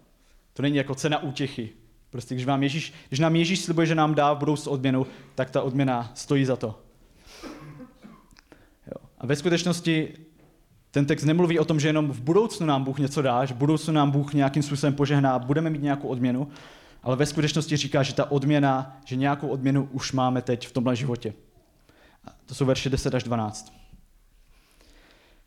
To 0.52 0.62
není 0.62 0.76
jako 0.76 0.94
cena 0.94 1.22
útěchy. 1.22 1.70
Prostě 2.10 2.34
když, 2.34 2.46
vám 2.46 2.62
Ježíš, 2.62 2.92
když 3.08 3.20
nám 3.20 3.36
Ježíš 3.36 3.60
slibuje, 3.60 3.86
že 3.86 3.94
nám 3.94 4.14
dá 4.14 4.32
v 4.32 4.38
budoucnu 4.38 4.72
odměnu, 4.72 5.06
tak 5.34 5.50
ta 5.50 5.62
odměna 5.62 6.10
stojí 6.14 6.44
za 6.44 6.56
to. 6.56 6.80
A 9.18 9.26
ve 9.26 9.36
skutečnosti 9.36 10.14
ten 10.90 11.06
text 11.06 11.24
nemluví 11.24 11.58
o 11.58 11.64
tom, 11.64 11.80
že 11.80 11.88
jenom 11.88 12.12
v 12.12 12.20
budoucnu 12.20 12.66
nám 12.66 12.84
Bůh 12.84 12.98
něco 12.98 13.22
dá, 13.22 13.44
že 13.44 13.54
v 13.54 13.56
budoucnu 13.56 13.94
nám 13.94 14.10
Bůh 14.10 14.34
nějakým 14.34 14.62
způsobem 14.62 14.94
požehná 14.94 15.38
budeme 15.38 15.70
mít 15.70 15.82
nějakou 15.82 16.08
odměnu, 16.08 16.48
ale 17.02 17.16
ve 17.16 17.26
skutečnosti 17.26 17.76
říká, 17.76 18.02
že 18.02 18.14
ta 18.14 18.30
odměna, 18.30 19.00
že 19.04 19.16
nějakou 19.16 19.48
odměnu 19.48 19.88
už 19.92 20.12
máme 20.12 20.42
teď 20.42 20.68
v 20.68 20.72
tomhle 20.72 20.96
životě. 20.96 21.34
A 22.24 22.30
to 22.46 22.54
jsou 22.54 22.64
verše 22.64 22.90
10 22.90 23.14
až 23.14 23.22
12. 23.22 23.79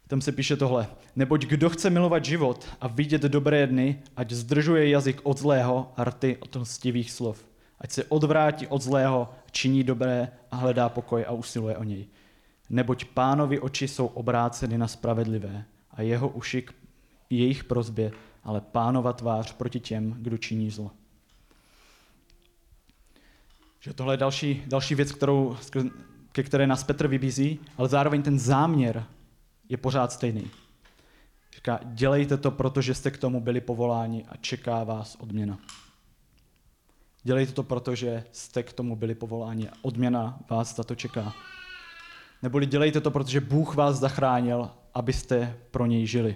Tam 0.08 0.22
se 0.22 0.32
píše 0.32 0.56
tohle. 0.58 0.88
Neboť 1.16 1.46
kdo 1.46 1.70
chce 1.70 1.90
milovat 1.90 2.26
život 2.26 2.68
a 2.82 2.88
vidět 2.88 3.22
dobré 3.22 3.68
dny, 3.68 4.00
ať 4.16 4.32
zdržuje 4.32 4.90
jazyk 4.90 5.22
od 5.24 5.38
zlého 5.38 5.92
a 5.98 6.04
rty 6.04 6.38
od 6.40 6.56
lstivých 6.56 7.12
slov. 7.12 7.46
Ať 7.80 7.92
se 7.92 8.04
odvrátí 8.04 8.68
od 8.68 8.82
zlého, 8.82 9.30
činí 9.52 9.84
dobré 9.84 10.32
a 10.52 10.56
hledá 10.56 10.90
pokoj 10.90 11.26
a 11.28 11.32
usiluje 11.32 11.78
o 11.78 11.84
něj. 11.84 12.08
Neboť 12.70 13.06
pánovi 13.06 13.60
oči 13.60 13.88
jsou 13.88 14.06
obráceny 14.06 14.78
na 14.78 14.88
spravedlivé 14.88 15.66
a 15.92 16.02
jeho 16.02 16.30
uši 16.30 16.62
k 16.62 16.74
jejich 17.30 17.64
prozbě, 17.64 18.12
ale 18.44 18.62
pánova 18.62 19.14
tvář 19.14 19.54
proti 19.54 19.80
těm, 19.80 20.16
kdo 20.20 20.38
činí 20.38 20.72
zlo. 20.72 20.92
Že 23.80 23.94
tohle 23.94 24.14
je 24.14 24.18
další, 24.18 24.64
další 24.68 24.96
věc, 24.96 25.12
kterou, 25.12 25.58
ke 26.32 26.44
které 26.44 26.68
nás 26.68 26.84
Petr 26.84 27.08
vybízí, 27.08 27.60
ale 27.78 27.90
zároveň 27.90 28.22
ten 28.22 28.40
záměr 28.40 29.06
je 29.70 29.78
pořád 29.78 30.12
stejný. 30.12 30.52
Říká, 31.56 31.80
dělejte 31.84 32.38
to, 32.38 32.52
protože 32.52 32.94
jste 32.94 33.12
k 33.12 33.18
tomu 33.18 33.42
byli 33.42 33.62
povoláni 33.62 34.26
a 34.30 34.38
čeká 34.38 34.84
vás 34.84 35.16
odměna. 35.16 35.60
Dělejte 37.24 37.52
to, 37.52 37.64
protože 37.64 38.24
jste 38.32 38.64
k 38.64 38.74
tomu 38.74 38.96
byli 38.96 39.16
povoláni 39.16 39.70
a 39.70 39.74
odměna 39.82 40.40
vás 40.50 40.76
za 40.76 40.84
to 40.84 40.96
čeká. 40.96 41.34
Neboli 42.42 42.66
dělejte 42.66 43.02
to, 43.02 43.12
protože 43.12 43.42
Bůh 43.42 43.76
vás 43.76 44.00
zachránil, 44.00 44.70
abyste 44.94 45.58
pro 45.72 45.86
něj 45.86 46.08
žili. 46.08 46.36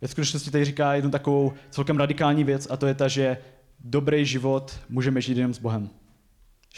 Ve 0.00 0.08
skutečnosti 0.08 0.50
tady 0.50 0.64
říká 0.64 0.94
jednu 0.94 1.10
takovou 1.10 1.52
celkem 1.70 1.96
radikální 1.96 2.44
věc 2.44 2.66
a 2.70 2.76
to 2.76 2.86
je 2.86 2.94
ta, 2.94 3.08
že 3.08 3.38
dobrý 3.80 4.26
život 4.26 4.80
můžeme 4.88 5.20
žít 5.20 5.36
jenom 5.36 5.54
s 5.54 5.58
Bohem. 5.58 5.90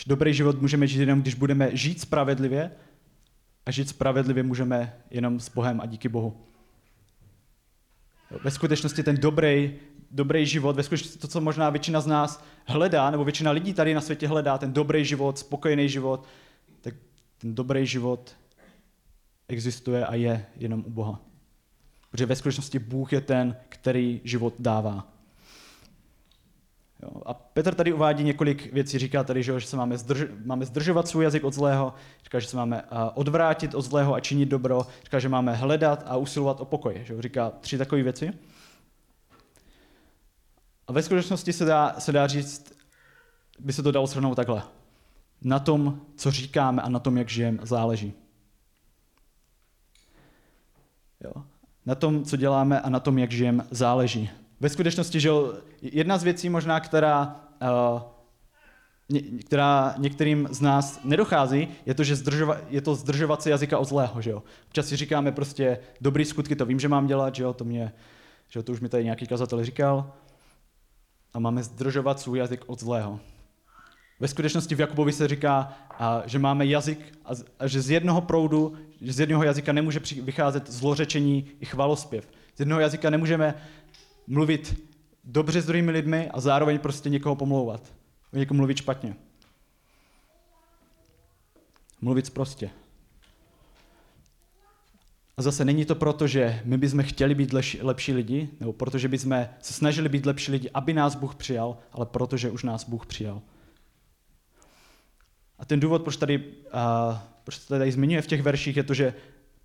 Dobrý 0.06 0.34
život 0.34 0.60
můžeme 0.60 0.86
žít 0.86 1.00
jenom, 1.00 1.22
když 1.22 1.34
budeme 1.34 1.76
žít 1.76 2.00
spravedlivě 2.00 2.70
a 3.66 3.70
žít 3.70 3.88
spravedlivě 3.88 4.42
můžeme 4.42 4.96
jenom 5.10 5.40
s 5.40 5.48
Bohem 5.48 5.80
a 5.80 5.86
díky 5.86 6.08
Bohu. 6.08 6.46
Ve 8.44 8.50
skutečnosti 8.50 9.02
ten 9.02 9.16
dobrý, 9.16 9.74
dobrý 10.10 10.46
život, 10.46 10.76
ve 10.76 10.82
skutečnosti 10.82 11.18
to, 11.18 11.28
co 11.28 11.40
možná 11.40 11.70
většina 11.70 12.00
z 12.00 12.06
nás 12.06 12.44
hledá, 12.66 13.10
nebo 13.10 13.24
většina 13.24 13.50
lidí 13.50 13.74
tady 13.74 13.94
na 13.94 14.00
světě 14.00 14.28
hledá, 14.28 14.58
ten 14.58 14.72
dobrý 14.72 15.04
život, 15.04 15.38
spokojený 15.38 15.88
život, 15.88 16.26
tak 16.80 16.94
ten 17.38 17.54
dobrý 17.54 17.86
život 17.86 18.36
existuje 19.48 20.06
a 20.06 20.14
je 20.14 20.46
jenom 20.56 20.84
u 20.86 20.90
Boha. 20.90 21.20
Protože 22.10 22.26
ve 22.26 22.36
skutečnosti 22.36 22.78
Bůh 22.78 23.12
je 23.12 23.20
ten, 23.20 23.56
který 23.68 24.20
život 24.24 24.54
dává. 24.58 25.15
Jo. 27.02 27.10
A 27.26 27.34
Petr 27.34 27.74
tady 27.74 27.92
uvádí 27.92 28.24
několik 28.24 28.72
věcí. 28.72 28.98
Říká 28.98 29.24
tady, 29.24 29.42
že, 29.42 29.60
se 29.60 29.76
máme, 29.76 29.98
zdrž, 29.98 30.20
máme 30.44 30.64
zdržovat 30.64 31.08
svůj 31.08 31.24
jazyk 31.24 31.44
od 31.44 31.54
zlého, 31.54 31.94
říká, 32.24 32.38
že 32.38 32.48
se 32.48 32.56
máme 32.56 32.82
odvrátit 33.14 33.74
od 33.74 33.82
zlého 33.82 34.14
a 34.14 34.20
činit 34.20 34.46
dobro, 34.46 34.86
říká, 35.04 35.18
že 35.18 35.28
máme 35.28 35.54
hledat 35.54 36.04
a 36.06 36.16
usilovat 36.16 36.60
o 36.60 36.64
pokoj. 36.64 37.00
Že? 37.04 37.22
Říká 37.22 37.50
tři 37.50 37.78
takové 37.78 38.02
věci. 38.02 38.32
A 40.86 40.92
ve 40.92 41.02
skutečnosti 41.02 41.52
se 41.52 41.64
dá, 41.64 41.94
se 41.98 42.12
dá 42.12 42.26
říct, 42.26 42.72
by 43.58 43.72
se 43.72 43.82
to 43.82 43.92
dalo 43.92 44.06
shrnout 44.06 44.36
takhle. 44.36 44.62
Na 45.42 45.58
tom, 45.58 46.00
co 46.16 46.30
říkáme 46.30 46.82
a 46.82 46.88
na 46.88 46.98
tom, 46.98 47.18
jak 47.18 47.28
žijeme, 47.28 47.58
záleží. 47.62 48.12
Jo. 51.24 51.32
Na 51.86 51.94
tom, 51.94 52.24
co 52.24 52.36
děláme 52.36 52.80
a 52.80 52.88
na 52.88 53.00
tom, 53.00 53.18
jak 53.18 53.30
žijeme, 53.30 53.64
záleží. 53.70 54.30
Ve 54.60 54.68
skutečnosti, 54.68 55.20
že 55.20 55.30
jedna 55.82 56.18
z 56.18 56.22
věcí 56.22 56.48
možná, 56.48 56.80
která, 56.80 57.40
uh, 57.62 58.02
která 59.40 59.94
některým 59.98 60.48
z 60.50 60.60
nás 60.60 61.00
nedochází, 61.04 61.68
je 61.86 61.94
to, 61.94 62.04
že 62.04 62.16
zdržova, 62.16 62.56
je 62.68 62.80
to 62.80 62.94
zdržovat 62.94 63.42
se 63.42 63.50
jazyka 63.50 63.78
od 63.78 63.88
zlého. 63.88 64.22
Že 64.22 64.30
jo? 64.30 64.42
Občas 64.66 64.86
si 64.86 64.96
říkáme 64.96 65.32
prostě 65.32 65.78
dobrý 66.00 66.24
skutky, 66.24 66.56
to 66.56 66.66
vím, 66.66 66.80
že 66.80 66.88
mám 66.88 67.06
dělat, 67.06 67.34
že 67.34 67.42
jo? 67.42 67.52
To, 67.52 67.64
mě, 67.64 67.92
že 68.48 68.58
jo? 68.58 68.62
to 68.62 68.72
už 68.72 68.80
mi 68.80 68.88
tady 68.88 69.04
nějaký 69.04 69.26
kazatel 69.26 69.64
říkal. 69.64 70.12
A 71.34 71.38
máme 71.38 71.62
zdržovat 71.62 72.20
svůj 72.20 72.38
jazyk 72.38 72.64
od 72.66 72.80
zlého. 72.80 73.20
Ve 74.20 74.28
skutečnosti 74.28 74.74
v 74.74 74.80
Jakubovi 74.80 75.12
se 75.12 75.28
říká, 75.28 75.72
že 76.24 76.38
máme 76.38 76.66
jazyk 76.66 77.18
a 77.58 77.66
že 77.66 77.80
z 77.80 77.90
jednoho 77.90 78.20
proudu, 78.20 78.76
že 79.00 79.12
z 79.12 79.20
jednoho 79.20 79.42
jazyka 79.42 79.72
nemůže 79.72 80.00
vycházet 80.22 80.70
zlořečení 80.70 81.50
i 81.60 81.64
chvalospěv. 81.66 82.28
Z 82.54 82.60
jednoho 82.60 82.80
jazyka 82.80 83.10
nemůžeme 83.10 83.54
mluvit 84.26 84.90
dobře 85.24 85.62
s 85.62 85.66
druhými 85.66 85.90
lidmi 85.90 86.30
a 86.30 86.40
zároveň 86.40 86.78
prostě 86.78 87.08
někoho 87.08 87.36
pomlouvat. 87.36 87.92
O 88.32 88.36
někomu 88.36 88.58
mluvit 88.58 88.76
špatně. 88.76 89.16
Mluvit 92.00 92.30
prostě. 92.30 92.70
A 95.36 95.42
zase 95.42 95.64
není 95.64 95.84
to 95.84 95.94
proto, 95.94 96.26
že 96.26 96.60
my 96.64 96.78
bychom 96.78 97.02
chtěli 97.02 97.34
být 97.34 97.52
lepší, 97.80 98.12
lidi, 98.12 98.48
nebo 98.60 98.72
protože 98.72 99.08
bychom 99.08 99.46
se 99.60 99.72
snažili 99.72 100.08
být 100.08 100.26
lepší 100.26 100.52
lidi, 100.52 100.70
aby 100.74 100.92
nás 100.92 101.14
Bůh 101.14 101.34
přijal, 101.34 101.76
ale 101.92 102.06
protože 102.06 102.50
už 102.50 102.62
nás 102.62 102.88
Bůh 102.88 103.06
přijal. 103.06 103.42
A 105.58 105.64
ten 105.64 105.80
důvod, 105.80 106.02
proč 106.02 106.16
tady, 106.16 106.38
uh, 106.38 107.18
proč 107.44 107.58
tady 107.58 107.92
zmiňuje 107.92 108.22
v 108.22 108.26
těch 108.26 108.42
verších, 108.42 108.76
je 108.76 108.82
to, 108.82 108.94
že 108.94 109.14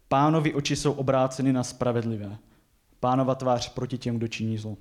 pánovi 0.08 0.54
oči 0.54 0.76
jsou 0.76 0.92
obráceny 0.92 1.54
na 1.54 1.64
spravedlivé. 1.64 2.38
Pánova 3.02 3.36
tvář 3.36 3.74
proti 3.74 3.98
těm, 3.98 4.18
kdo 4.18 4.28
činí 4.28 4.58
zlo. 4.58 4.78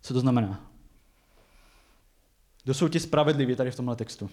Co 0.00 0.14
to 0.14 0.20
znamená? 0.20 0.70
Kdo 2.64 2.74
jsou 2.74 2.88
ti 2.88 3.00
spravedliví 3.00 3.56
tady 3.56 3.70
v 3.70 3.76
tomhle 3.76 3.96
textu? 3.96 4.30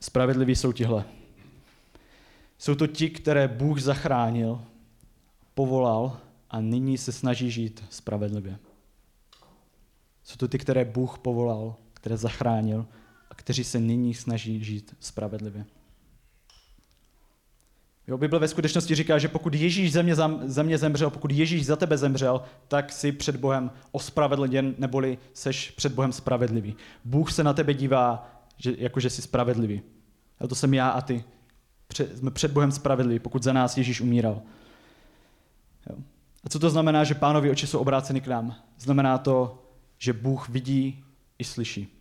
Spravedliví 0.00 0.56
jsou 0.56 0.72
tihle. 0.72 1.04
Jsou 2.58 2.74
to 2.74 2.86
ti, 2.86 3.10
které 3.10 3.48
Bůh 3.48 3.80
zachránil, 3.80 4.64
povolal 5.54 6.20
a 6.50 6.60
nyní 6.60 6.98
se 6.98 7.12
snaží 7.12 7.50
žít 7.50 7.84
spravedlivě. 7.90 8.58
Jsou 10.24 10.36
to 10.36 10.48
ty, 10.48 10.58
které 10.58 10.84
Bůh 10.84 11.18
povolal, 11.18 11.76
které 11.94 12.16
zachránil 12.16 12.86
a 13.30 13.34
kteří 13.34 13.64
se 13.64 13.80
nyní 13.80 14.14
snaží 14.14 14.64
žít 14.64 14.96
spravedlivě. 15.00 15.64
Jo, 18.08 18.18
Bible 18.18 18.38
ve 18.38 18.48
skutečnosti 18.48 18.94
říká, 18.94 19.18
že 19.18 19.28
pokud 19.28 19.54
Ježíš 19.54 19.92
země, 19.92 20.14
za 20.44 20.62
mě 20.62 20.78
zemřel, 20.78 21.10
pokud 21.10 21.30
Ježíš 21.30 21.66
za 21.66 21.76
tebe 21.76 21.98
zemřel, 21.98 22.42
tak 22.68 22.92
si 22.92 23.12
před 23.12 23.36
Bohem 23.36 23.70
ospravedlněn, 23.92 24.74
neboli 24.78 25.18
seš 25.32 25.70
před 25.70 25.92
Bohem 25.92 26.12
spravedlivý. 26.12 26.76
Bůh 27.04 27.32
se 27.32 27.44
na 27.44 27.52
tebe 27.52 27.74
dívá, 27.74 28.30
že, 28.56 28.74
jako 28.78 29.00
že 29.00 29.10
jsi 29.10 29.22
spravedlivý. 29.22 29.82
A 30.40 30.46
to 30.46 30.54
jsem 30.54 30.74
já 30.74 30.88
a 30.88 31.00
ty. 31.00 31.24
Před, 31.88 32.18
jsme 32.18 32.30
před 32.30 32.50
Bohem 32.50 32.72
spravedliví, 32.72 33.18
pokud 33.18 33.42
za 33.42 33.52
nás 33.52 33.76
Ježíš 33.76 34.00
umíral. 34.00 34.42
Jo. 35.90 35.96
A 36.44 36.48
co 36.48 36.58
to 36.58 36.70
znamená, 36.70 37.04
že 37.04 37.14
pánovi 37.14 37.50
oči 37.50 37.66
jsou 37.66 37.78
obráceny 37.78 38.20
k 38.20 38.26
nám? 38.26 38.54
Znamená 38.78 39.18
to, 39.18 39.62
že 39.98 40.12
Bůh 40.12 40.48
vidí 40.48 41.04
i 41.38 41.44
slyší. 41.44 41.95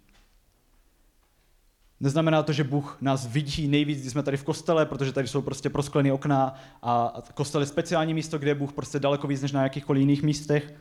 Neznamená 1.99 2.43
to, 2.43 2.53
že 2.53 2.63
Bůh 2.63 2.97
nás 3.01 3.27
vidí 3.27 3.67
nejvíc, 3.67 3.99
když 3.99 4.11
jsme 4.11 4.23
tady 4.23 4.37
v 4.37 4.43
kostele, 4.43 4.85
protože 4.85 5.11
tady 5.11 5.27
jsou 5.27 5.41
prostě 5.41 5.69
prosklené 5.69 6.13
okna 6.13 6.59
a 6.81 7.13
kostel 7.33 7.61
je 7.61 7.67
speciální 7.67 8.13
místo, 8.13 8.37
kde 8.37 8.51
je 8.51 8.55
Bůh 8.55 8.73
prostě 8.73 8.99
daleko 8.99 9.27
víc 9.27 9.41
než 9.41 9.51
na 9.51 9.63
jakýchkoliv 9.63 9.99
jiných 9.99 10.23
místech. 10.23 10.73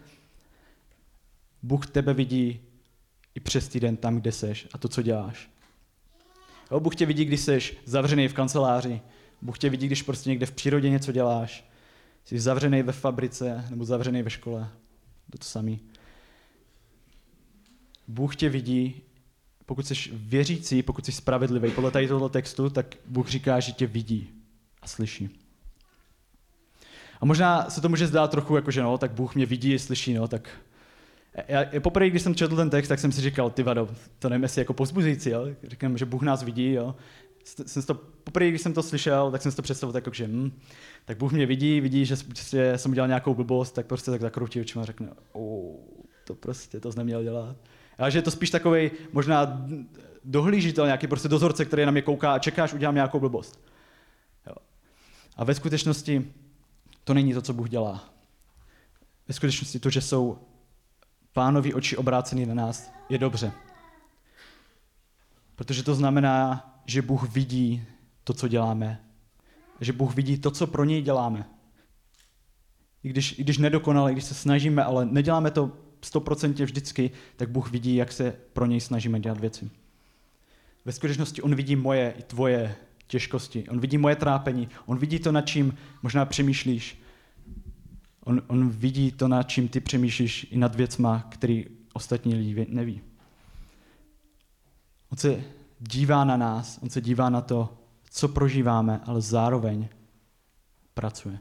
Bůh 1.63 1.87
tebe 1.87 2.15
vidí 2.15 2.61
i 3.35 3.41
přes 3.41 3.69
týden 3.69 3.97
tam, 3.97 4.21
kde 4.21 4.33
seš 4.33 4.69
a 4.73 4.79
to, 4.79 4.89
co 4.89 5.03
děláš. 5.03 5.51
Jo, 6.71 6.81
Bůh 6.81 6.97
tě 6.97 7.07
vidí, 7.07 7.25
když 7.25 7.41
seš 7.41 7.77
zavřený 7.85 8.29
v 8.29 8.35
kanceláři. 8.35 9.01
Bůh 9.43 9.59
tě 9.59 9.71
vidí, 9.71 9.87
když 9.87 10.03
prostě 10.03 10.31
někde 10.31 10.47
v 10.47 10.53
přírodě 10.53 10.91
něco 10.91 11.13
děláš. 11.13 11.71
Jsi 12.25 12.41
zavřený 12.41 12.83
ve 12.83 12.93
fabrice 12.93 13.65
nebo 13.71 13.85
zavřený 13.85 14.23
ve 14.23 14.31
škole. 14.31 14.69
To 15.31 15.39
to 15.39 15.45
samý. 15.45 15.81
Bůh 18.09 18.37
tě 18.37 18.49
vidí 18.49 19.03
pokud 19.67 19.87
jsi 19.87 19.95
věřící, 20.13 20.83
pokud 20.83 21.07
jsi 21.07 21.13
spravedlivý, 21.13 21.71
podle 21.71 21.91
tady 21.91 22.09
tohoto 22.09 22.29
textu, 22.29 22.71
tak 22.71 22.87
Bůh 23.07 23.29
říká, 23.29 23.61
že 23.61 23.73
tě 23.73 23.87
vidí 23.87 24.29
a 24.83 24.87
slyší. 24.87 25.41
A 27.21 27.25
možná 27.25 27.71
se 27.71 27.81
to 27.81 27.89
může 27.89 28.07
zdát 28.07 28.31
trochu 28.31 28.57
jako, 28.57 28.71
že 28.71 28.83
no, 28.83 28.99
tak 28.99 29.13
Bůh 29.13 29.35
mě 29.35 29.47
vidí 29.47 29.79
slyší, 29.79 30.15
no, 30.15 30.29
tak 30.29 30.49
já, 31.49 31.81
poprvé, 31.81 32.11
když 32.11 32.23
jsem 32.23 32.35
četl 32.35 32.57
ten 32.57 32.71
text, 32.71 32.89
tak 32.89 32.99
jsem 32.99 33.13
si 33.13 33.21
říkal, 33.21 33.51
ty 33.51 33.63
vado, 33.63 33.89
to 34.19 34.29
nevím, 34.29 34.43
jestli 34.43 34.61
jako 34.61 34.75
pozbuzující, 34.75 35.31
jo? 35.31 35.47
Říkám, 35.63 35.99
že 35.99 36.05
Bůh 36.05 36.23
nás 36.23 36.43
vidí, 36.43 36.73
jo? 36.73 36.95
Jsem 37.45 37.83
to, 37.83 37.95
poprvé, 37.95 38.49
když 38.49 38.61
jsem 38.63 38.73
to 38.73 38.83
slyšel, 38.83 39.31
tak 39.31 39.43
jsem 39.43 39.53
si 39.53 39.57
to 39.57 39.63
představil 39.63 39.93
tak, 39.93 40.07
jako, 40.07 40.15
že 40.15 40.27
hm, 40.27 40.53
tak 41.05 41.19
Bůh 41.19 41.33
mě 41.33 41.47
vidí, 41.47 41.81
vidí, 41.81 42.05
že 42.05 42.17
prostě 42.17 42.79
jsem 42.79 42.91
udělal 42.91 43.09
nějakou 43.09 43.35
blbost, 43.35 43.73
tak 43.73 43.87
prostě 43.87 44.11
tak 44.11 44.21
zakroutí 44.21 44.61
očima 44.61 44.83
a 44.83 44.87
řekne, 44.87 45.09
oh, 45.33 45.77
to 46.25 46.35
prostě, 46.35 46.81
to 46.81 46.93
jsi 46.93 46.99
neměl 46.99 47.23
dělat. 47.23 47.57
Ale 47.99 48.11
že 48.11 48.19
je 48.19 48.23
to 48.23 48.31
spíš 48.31 48.51
takový 48.51 48.91
možná 49.13 49.67
dohlížitel, 50.25 50.85
nějaký 50.85 51.07
prostě 51.07 51.29
dozorce, 51.29 51.65
který 51.65 51.85
na 51.85 51.91
mě 51.91 52.03
kouká 52.03 52.33
a 52.33 52.39
čeká, 52.39 52.65
až 52.65 52.73
udělám 52.73 52.95
nějakou 52.95 53.21
blbost. 53.21 53.65
Jo. 54.47 54.55
A 55.37 55.45
ve 55.45 55.55
skutečnosti 55.55 56.33
to 57.05 57.15
není 57.15 57.35
to, 57.35 57.43
co 57.43 57.53
Bůh 57.53 57.69
dělá. 57.69 58.05
Ve 59.29 59.35
skutečnosti 59.35 59.79
to, 59.79 59.91
že 59.91 60.01
jsou 60.01 60.39
pánovi 61.33 61.75
oči 61.75 61.97
obrácený 61.97 62.47
na 62.47 62.55
nás, 62.55 62.93
je 63.09 63.19
dobře. 63.19 63.53
Protože 65.57 65.83
to 65.83 65.95
znamená, 65.95 66.71
že 66.87 67.03
Bůh 67.03 67.31
vidí 67.31 67.87
to, 68.25 68.35
co 68.35 68.49
děláme. 68.49 69.01
Že 69.81 69.93
Bůh 69.93 70.15
vidí 70.15 70.39
to, 70.39 70.51
co 70.51 70.67
pro 70.67 70.85
něj 70.85 71.03
děláme. 71.03 71.47
I 73.03 73.09
když, 73.09 73.39
i 73.39 73.43
když 73.43 73.59
nedokonale, 73.59 74.13
když 74.13 74.25
se 74.25 74.35
snažíme, 74.35 74.85
ale 74.85 75.07
neděláme 75.07 75.51
to 75.51 75.84
stoprocentně 76.05 76.65
vždycky, 76.65 77.11
tak 77.37 77.51
Bůh 77.51 77.71
vidí, 77.71 77.97
jak 77.97 78.13
se 78.13 78.35
pro 78.53 78.67
něj 78.67 78.81
snažíme 78.81 79.21
dělat 79.21 79.41
věci. 79.41 79.71
Ve 80.85 80.93
skutečnosti 80.93 81.43
On 81.43 81.55
vidí 81.55 81.77
moje 81.77 82.15
i 82.19 82.23
tvoje 82.23 82.77
těžkosti. 83.07 83.69
On 83.69 83.81
vidí 83.81 83.99
moje 83.99 84.17
trápení. 84.17 84.69
On 84.87 84.99
vidí 84.99 85.19
to, 85.19 85.33
nad 85.33 85.43
čím 85.43 85.75
možná 86.03 86.25
přemýšlíš. 86.25 87.03
On, 88.25 88.43
on 88.47 88.71
vidí 88.71 89.13
to, 89.13 89.29
nad 89.29 89.43
čím 89.43 89.69
ty 89.69 89.81
přemýšlíš 89.81 90.47
i 90.51 90.59
nad 90.59 90.75
věcma, 90.75 91.27
který 91.29 91.67
ostatní 91.93 92.35
lidi 92.35 92.67
neví. 92.69 93.01
On 95.13 95.19
se 95.19 95.45
dívá 95.81 96.25
na 96.25 96.37
nás, 96.37 96.79
on 96.83 96.91
se 96.91 97.01
dívá 97.01 97.31
na 97.31 97.41
to, 97.41 97.79
co 98.11 98.29
prožíváme, 98.29 99.01
ale 99.05 99.21
zároveň 99.21 99.89
pracuje. 100.95 101.39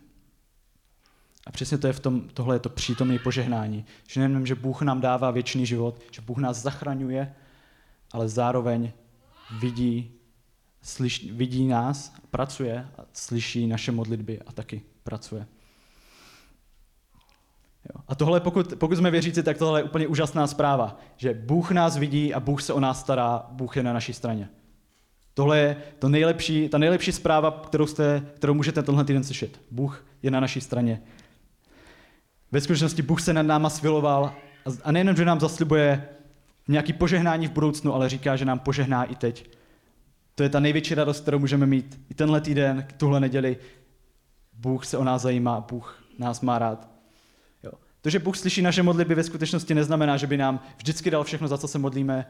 A 1.48 1.52
přesně 1.52 1.78
to 1.78 1.88
je 1.88 1.94
v 1.94 2.00
tom, 2.00 2.22
tohle 2.34 2.56
je 2.56 2.60
to 2.60 2.70
přítomné 2.70 3.20
požehnání. 3.20 3.86
Že 4.08 4.20
nejenom, 4.20 4.46
že 4.46 4.56
Bůh 4.56 4.82
nám 4.82 5.02
dává 5.02 5.32
věčný 5.32 5.66
život, 5.66 6.02
že 6.12 6.22
Bůh 6.22 6.38
nás 6.38 6.58
zachraňuje, 6.58 7.36
ale 8.12 8.30
zároveň 8.30 8.92
vidí, 9.60 10.12
slyš, 10.82 11.32
vidí 11.32 11.68
nás, 11.68 12.14
pracuje 12.32 12.88
a 12.98 13.02
slyší 13.14 13.68
naše 13.68 13.92
modlitby 13.92 14.42
a 14.42 14.52
taky 14.52 14.82
pracuje. 15.04 15.48
Jo. 17.96 18.04
A 18.08 18.16
tohle, 18.16 18.40
pokud, 18.40 18.74
pokud 18.78 18.96
jsme 18.96 19.12
věřící, 19.12 19.44
tak 19.44 19.58
tohle 19.58 19.80
je 19.80 19.84
úplně 19.84 20.08
úžasná 20.08 20.48
zpráva, 20.48 21.00
že 21.18 21.34
Bůh 21.34 21.72
nás 21.72 21.98
vidí 21.98 22.34
a 22.34 22.40
Bůh 22.40 22.62
se 22.62 22.74
o 22.74 22.80
nás 22.80 23.00
stará, 23.00 23.46
Bůh 23.52 23.78
je 23.78 23.84
na 23.84 23.94
naší 23.94 24.14
straně. 24.14 24.50
Tohle 25.34 25.60
je 25.60 25.78
to 26.00 26.10
nejlepší, 26.10 26.70
ta 26.70 26.78
nejlepší 26.78 27.12
zpráva, 27.12 27.52
kterou, 27.52 27.88
jste, 27.88 28.26
kterou 28.36 28.54
můžete 28.54 28.84
tenhle 28.84 29.06
týden 29.06 29.24
slyšet. 29.24 29.62
Bůh 29.72 30.06
je 30.24 30.32
na 30.32 30.40
naší 30.40 30.62
straně. 30.62 31.02
Ve 32.54 32.62
skutečnosti 32.62 33.02
Bůh 33.02 33.22
se 33.22 33.34
nad 33.34 33.42
náma 33.42 33.70
sviloval 33.70 34.34
a 34.84 34.92
nejenom, 34.92 35.16
že 35.16 35.26
nám 35.26 35.40
zaslibuje 35.40 36.10
nějaký 36.68 36.94
požehnání 36.94 37.48
v 37.48 37.52
budoucnu, 37.52 37.94
ale 37.94 38.10
říká, 38.10 38.36
že 38.36 38.46
nám 38.46 38.60
požehná 38.60 39.04
i 39.04 39.16
teď. 39.16 39.50
To 40.36 40.44
je 40.44 40.50
ta 40.50 40.60
největší 40.60 40.96
radost, 40.96 41.22
kterou 41.22 41.40
můžeme 41.40 41.66
mít 41.66 42.02
i 42.10 42.14
tenhle 42.14 42.42
týden, 42.42 42.88
tuhle 42.98 43.20
neděli. 43.20 43.58
Bůh 44.54 44.86
se 44.86 44.98
o 44.98 45.04
nás 45.04 45.22
zajímá, 45.22 45.62
Bůh 45.62 46.04
nás 46.20 46.42
má 46.42 46.60
rád. 46.60 46.90
Jo. 47.64 47.72
To, 48.02 48.10
že 48.10 48.20
Bůh 48.20 48.38
slyší 48.38 48.62
naše 48.62 48.84
modlitby, 48.84 49.16
ve 49.16 49.24
skutečnosti 49.24 49.74
neznamená, 49.74 50.18
že 50.18 50.28
by 50.28 50.38
nám 50.38 50.60
vždycky 50.78 51.12
dal 51.12 51.24
všechno, 51.24 51.48
za 51.48 51.58
co 51.58 51.68
se 51.68 51.80
modlíme. 51.80 52.26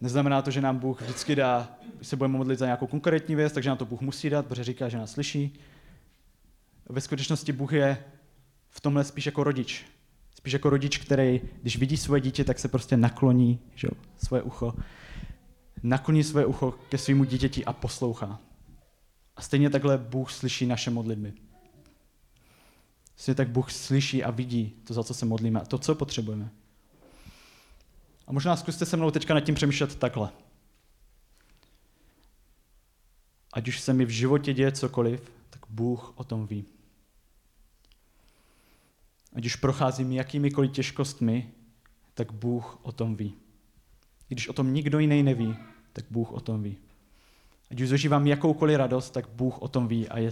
Neznamená 0.00 0.42
to, 0.42 0.50
že 0.50 0.60
nám 0.60 0.78
Bůh 0.78 1.02
vždycky 1.02 1.36
dá, 1.36 1.68
když 1.96 2.08
se 2.08 2.16
budeme 2.16 2.38
modlit 2.38 2.58
za 2.58 2.64
nějakou 2.64 2.86
konkrétní 2.86 3.34
věc, 3.34 3.52
takže 3.52 3.68
nám 3.68 3.78
to 3.78 3.86
Bůh 3.86 4.00
musí 4.00 4.30
dát, 4.30 4.46
protože 4.46 4.64
říká, 4.64 4.88
že 4.88 4.98
nás 4.98 5.10
slyší. 5.10 5.60
Ve 6.88 7.00
skutečnosti 7.00 7.52
Bůh 7.52 7.72
je 7.72 7.98
v 8.76 8.80
tomhle 8.80 9.04
spíš 9.04 9.26
jako 9.26 9.44
rodič. 9.44 9.84
Spíš 10.34 10.52
jako 10.52 10.70
rodič, 10.70 10.98
který, 10.98 11.40
když 11.62 11.76
vidí 11.76 11.96
svoje 11.96 12.20
dítě, 12.20 12.44
tak 12.44 12.58
se 12.58 12.68
prostě 12.68 12.96
nakloní 12.96 13.58
že, 13.74 13.88
svoje 14.16 14.42
ucho. 14.42 14.74
Nakloní 15.82 16.24
svoje 16.24 16.46
ucho 16.46 16.74
ke 16.88 16.98
svýmu 16.98 17.24
dítěti 17.24 17.64
a 17.64 17.72
poslouchá. 17.72 18.40
A 19.36 19.42
stejně 19.42 19.70
takhle 19.70 19.98
Bůh 19.98 20.32
slyší 20.32 20.66
naše 20.66 20.90
modlitby. 20.90 21.32
Stejně 23.16 23.34
tak 23.34 23.48
Bůh 23.48 23.72
slyší 23.72 24.24
a 24.24 24.30
vidí 24.30 24.74
to, 24.84 24.94
za 24.94 25.04
co 25.04 25.14
se 25.14 25.26
modlíme 25.26 25.60
a 25.60 25.64
to, 25.64 25.78
co 25.78 25.94
potřebujeme. 25.94 26.50
A 28.26 28.32
možná 28.32 28.56
zkuste 28.56 28.86
se 28.86 28.96
mnou 28.96 29.10
teďka 29.10 29.34
nad 29.34 29.40
tím 29.40 29.54
přemýšlet 29.54 29.96
takhle. 29.96 30.30
Ať 33.52 33.68
už 33.68 33.80
se 33.80 33.92
mi 33.92 34.04
v 34.04 34.10
životě 34.10 34.54
děje 34.54 34.72
cokoliv, 34.72 35.32
tak 35.50 35.60
Bůh 35.68 36.12
o 36.16 36.24
tom 36.24 36.46
ví. 36.46 36.75
Ať 39.36 39.46
už 39.46 39.56
procházím 39.56 40.12
jakýmikoliv 40.12 40.72
těžkostmi, 40.72 41.50
tak 42.14 42.32
Bůh 42.32 42.78
o 42.82 42.92
tom 42.92 43.16
ví. 43.16 43.34
I 44.30 44.34
když 44.34 44.48
o 44.48 44.52
tom 44.52 44.74
nikdo 44.74 44.98
jiný 44.98 45.22
neví, 45.22 45.56
tak 45.92 46.04
Bůh 46.10 46.32
o 46.32 46.40
tom 46.40 46.62
ví. 46.62 46.76
Ať 47.70 47.80
už 47.80 47.88
zažívám 47.88 48.26
jakoukoliv 48.26 48.76
radost, 48.76 49.10
tak 49.10 49.28
Bůh 49.28 49.62
o 49.62 49.68
tom 49.68 49.88
ví 49.88 50.08
a 50.08 50.18
je, 50.18 50.30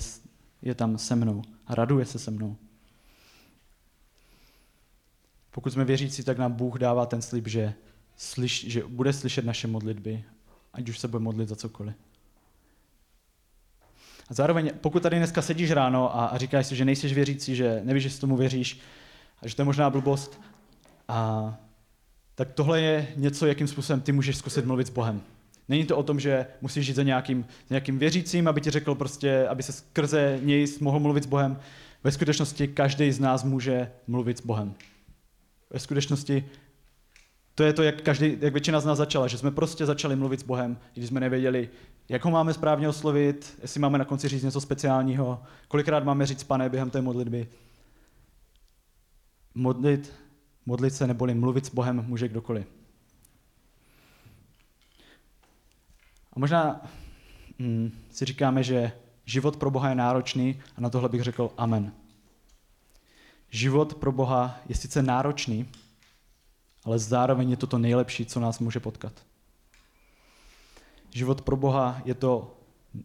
je 0.63 0.75
tam 0.75 0.99
se 0.99 1.17
mnou 1.17 1.43
a 1.67 1.75
raduje 1.75 2.07
se 2.07 2.19
se 2.19 2.31
mnou. 2.31 2.57
Pokud 5.51 5.73
jsme 5.73 5.85
věřící, 5.85 6.25
tak 6.25 6.39
nám 6.39 6.53
Bůh 6.53 6.79
dává 6.79 7.07
ten 7.07 7.23
slib, 7.23 7.49
že, 7.49 7.75
slyš, 8.17 8.65
že 8.71 8.83
bude 8.85 9.13
slyšet 9.13 9.45
naše 9.45 9.67
modlitby, 9.67 10.25
ať 10.73 10.89
už 10.89 10.99
se 10.99 11.09
bude 11.09 11.23
modlit 11.23 11.49
za 11.49 11.57
cokoliv. 11.57 11.95
A 14.31 14.35
zároveň, 14.35 14.71
pokud 14.81 15.03
tady 15.03 15.17
dneska 15.17 15.43
sedíš 15.43 15.71
ráno 15.71 16.17
a, 16.17 16.27
a 16.27 16.39
říkáš 16.39 16.67
si, 16.67 16.77
že 16.77 16.85
nejsi 16.85 17.15
věřící, 17.15 17.57
že 17.57 17.81
nevíš, 17.85 18.03
že 18.03 18.11
si 18.11 18.21
tomu 18.21 18.37
věříš, 18.37 18.81
a 19.43 19.49
že 19.49 19.57
to 19.57 19.63
je 19.63 19.67
možná 19.67 19.91
blbost, 19.91 20.41
a, 21.09 21.57
tak 22.35 22.53
tohle 22.53 22.81
je 22.81 23.09
něco, 23.17 23.47
jakým 23.47 23.69
způsobem 23.69 24.01
ty 24.01 24.13
můžeš 24.13 24.37
zkusit 24.37 24.65
mluvit 24.65 24.87
s 24.87 24.91
Bohem. 24.91 25.23
Není 25.69 25.85
to 25.85 25.97
o 25.97 26.03
tom, 26.03 26.21
že 26.21 26.47
musíš 26.61 26.87
žít 26.87 26.97
za 26.97 27.03
nějakým, 27.03 27.47
nějakým 27.71 27.99
věřícím, 27.99 28.49
aby 28.49 28.61
ti 28.61 28.71
řekl 28.71 28.95
prostě, 28.95 29.49
aby 29.49 29.63
se 29.63 29.73
skrze 29.73 30.39
něj 30.43 30.67
mohl 30.81 31.01
mluvit 31.01 31.25
s 31.25 31.27
Bohem. 31.27 31.59
Ve 32.05 32.13
skutečnosti 32.13 32.69
každý 32.69 33.13
z 33.13 33.21
nás 33.21 33.45
může 33.45 33.91
mluvit 34.07 34.39
s 34.39 34.41
Bohem. 34.41 34.75
Ve 35.71 35.81
skutečnosti 35.81 36.45
to 37.55 37.63
je 37.63 37.73
to, 37.73 37.83
jak, 37.83 38.03
každý, 38.03 38.37
jak 38.41 38.53
většina 38.53 38.81
z 38.81 38.85
nás 38.85 38.99
začala, 38.99 39.29
že 39.29 39.39
jsme 39.39 39.51
prostě 39.51 39.87
začali 39.87 40.17
mluvit 40.17 40.41
s 40.41 40.43
Bohem, 40.43 40.79
když 40.95 41.09
jsme 41.09 41.21
nevěděli, 41.21 41.71
jak 42.09 42.25
ho 42.25 42.31
máme 42.31 42.55
správně 42.55 42.89
oslovit, 42.89 43.59
jestli 43.63 43.81
máme 43.81 43.99
na 43.99 44.05
konci 44.05 44.29
říct 44.29 44.43
něco 44.43 44.61
speciálního, 44.61 45.43
kolikrát 45.69 46.05
máme 46.05 46.27
říct 46.27 46.45
pane 46.45 46.69
během 46.69 46.91
té 46.91 47.03
modlitby. 47.03 47.49
Modlit, 49.55 50.13
modlit 50.67 50.95
se 50.95 51.07
neboli 51.07 51.35
mluvit 51.35 51.67
s 51.67 51.75
Bohem 51.75 52.05
může 52.07 52.29
kdokoliv. 52.29 52.67
A 56.33 56.39
možná 56.39 56.81
hm, 57.59 57.91
si 58.11 58.25
říkáme, 58.25 58.63
že 58.63 58.93
život 59.25 59.57
pro 59.57 59.71
Boha 59.71 59.89
je 59.89 59.95
náročný 59.95 60.61
a 60.77 60.81
na 60.81 60.91
tohle 60.91 61.09
bych 61.09 61.23
řekl 61.23 61.51
amen. 61.57 61.93
Život 63.51 63.95
pro 63.95 64.13
Boha 64.13 64.61
je 64.69 64.75
sice 64.75 65.03
náročný, 65.03 65.69
ale 66.85 66.99
zároveň 66.99 67.51
je 67.51 67.57
to 67.57 67.67
to 67.67 67.79
nejlepší, 67.79 68.27
co 68.27 68.41
nás 68.41 68.59
může 68.59 68.81
potkat. 68.81 69.13
Život 71.11 71.41
pro 71.43 71.57
Boha 71.57 72.03
je 72.05 72.15
to, 72.15 72.57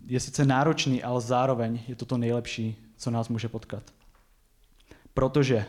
je 0.05 0.19
sice 0.19 0.45
náročný, 0.45 1.03
ale 1.03 1.21
zároveň 1.21 1.79
je 1.87 1.95
to 1.95 2.05
to 2.05 2.17
nejlepší, 2.17 2.75
co 2.97 3.11
nás 3.11 3.29
může 3.29 3.49
potkat. 3.49 3.83
Protože 5.13 5.65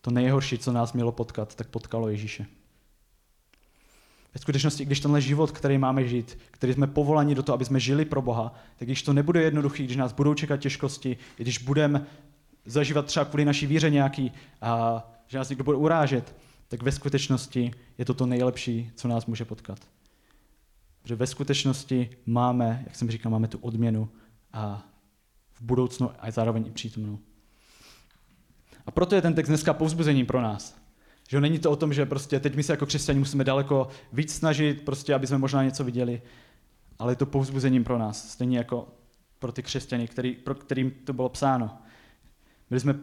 to 0.00 0.10
nejhorší, 0.10 0.58
co 0.58 0.72
nás 0.72 0.92
mělo 0.92 1.12
potkat, 1.12 1.54
tak 1.54 1.68
potkalo 1.68 2.08
Ježíše. 2.08 2.46
Ve 4.34 4.40
skutečnosti, 4.40 4.84
když 4.84 5.00
tenhle 5.00 5.20
život, 5.20 5.50
který 5.50 5.78
máme 5.78 6.08
žít, 6.08 6.38
který 6.50 6.72
jsme 6.72 6.86
povolani 6.86 7.34
do 7.34 7.42
toho, 7.42 7.54
aby 7.54 7.64
jsme 7.64 7.80
žili 7.80 8.04
pro 8.04 8.22
Boha, 8.22 8.54
tak 8.76 8.88
když 8.88 9.02
to 9.02 9.12
nebude 9.12 9.42
jednoduchý, 9.42 9.84
když 9.84 9.96
nás 9.96 10.12
budou 10.12 10.34
čekat 10.34 10.56
těžkosti, 10.56 11.16
když 11.36 11.58
budeme 11.58 12.06
zažívat 12.64 13.06
třeba 13.06 13.24
kvůli 13.24 13.44
naší 13.44 13.66
víře 13.66 13.90
nějaký, 13.90 14.32
a 14.60 15.02
že 15.26 15.38
nás 15.38 15.48
někdo 15.48 15.64
bude 15.64 15.76
urážet, 15.76 16.34
tak 16.70 16.82
ve 16.82 16.92
skutečnosti 16.92 17.70
je 17.98 18.04
to 18.04 18.14
to 18.14 18.26
nejlepší, 18.26 18.92
co 18.94 19.08
nás 19.08 19.26
může 19.26 19.44
potkat. 19.44 19.78
Protože 21.02 21.14
ve 21.14 21.26
skutečnosti 21.26 22.10
máme, 22.26 22.82
jak 22.86 22.96
jsem 22.96 23.10
říkal, 23.10 23.32
máme 23.32 23.48
tu 23.48 23.58
odměnu 23.58 24.08
a 24.52 24.86
v 25.54 25.62
budoucnu 25.62 26.10
a 26.18 26.30
zároveň 26.30 26.66
i 26.66 26.70
přítomnou. 26.70 27.18
A 28.86 28.90
proto 28.90 29.14
je 29.14 29.22
ten 29.22 29.34
text 29.34 29.48
dneska 29.48 29.74
povzbuzením 29.74 30.26
pro 30.26 30.40
nás. 30.40 30.76
Že 31.28 31.40
není 31.40 31.58
to 31.58 31.70
o 31.70 31.76
tom, 31.76 31.92
že 31.92 32.06
prostě 32.06 32.40
teď 32.40 32.54
my 32.54 32.62
se 32.62 32.72
jako 32.72 32.86
křesťani 32.86 33.18
musíme 33.18 33.44
daleko 33.44 33.88
víc 34.12 34.34
snažit, 34.34 34.84
prostě, 34.84 35.14
aby 35.14 35.26
jsme 35.26 35.38
možná 35.38 35.64
něco 35.64 35.84
viděli, 35.84 36.22
ale 36.98 37.12
je 37.12 37.16
to 37.16 37.26
povzbuzením 37.26 37.84
pro 37.84 37.98
nás, 37.98 38.30
stejně 38.30 38.58
jako 38.58 38.88
pro 39.38 39.52
ty 39.52 39.62
křesťany, 39.62 40.08
který, 40.08 40.34
pro 40.34 40.54
kterým 40.54 40.90
to 40.90 41.12
bylo 41.12 41.28
psáno. 41.28 41.78
Byli 42.68 42.80
jsme, 42.80 42.94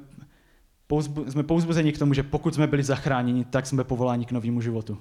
pouzbu, 0.88 1.32
jsme 1.32 1.44
povzbuzeni 1.44 1.94
k 1.94 2.00
tomu, 2.00 2.14
že 2.14 2.24
pokud 2.24 2.56
jsme 2.56 2.68
byli 2.68 2.84
zachráněni, 2.84 3.46
tak 3.46 3.66
jsme 3.66 3.84
povoláni 3.84 4.26
k 4.26 4.32
novému 4.32 4.62
životu. 4.62 4.98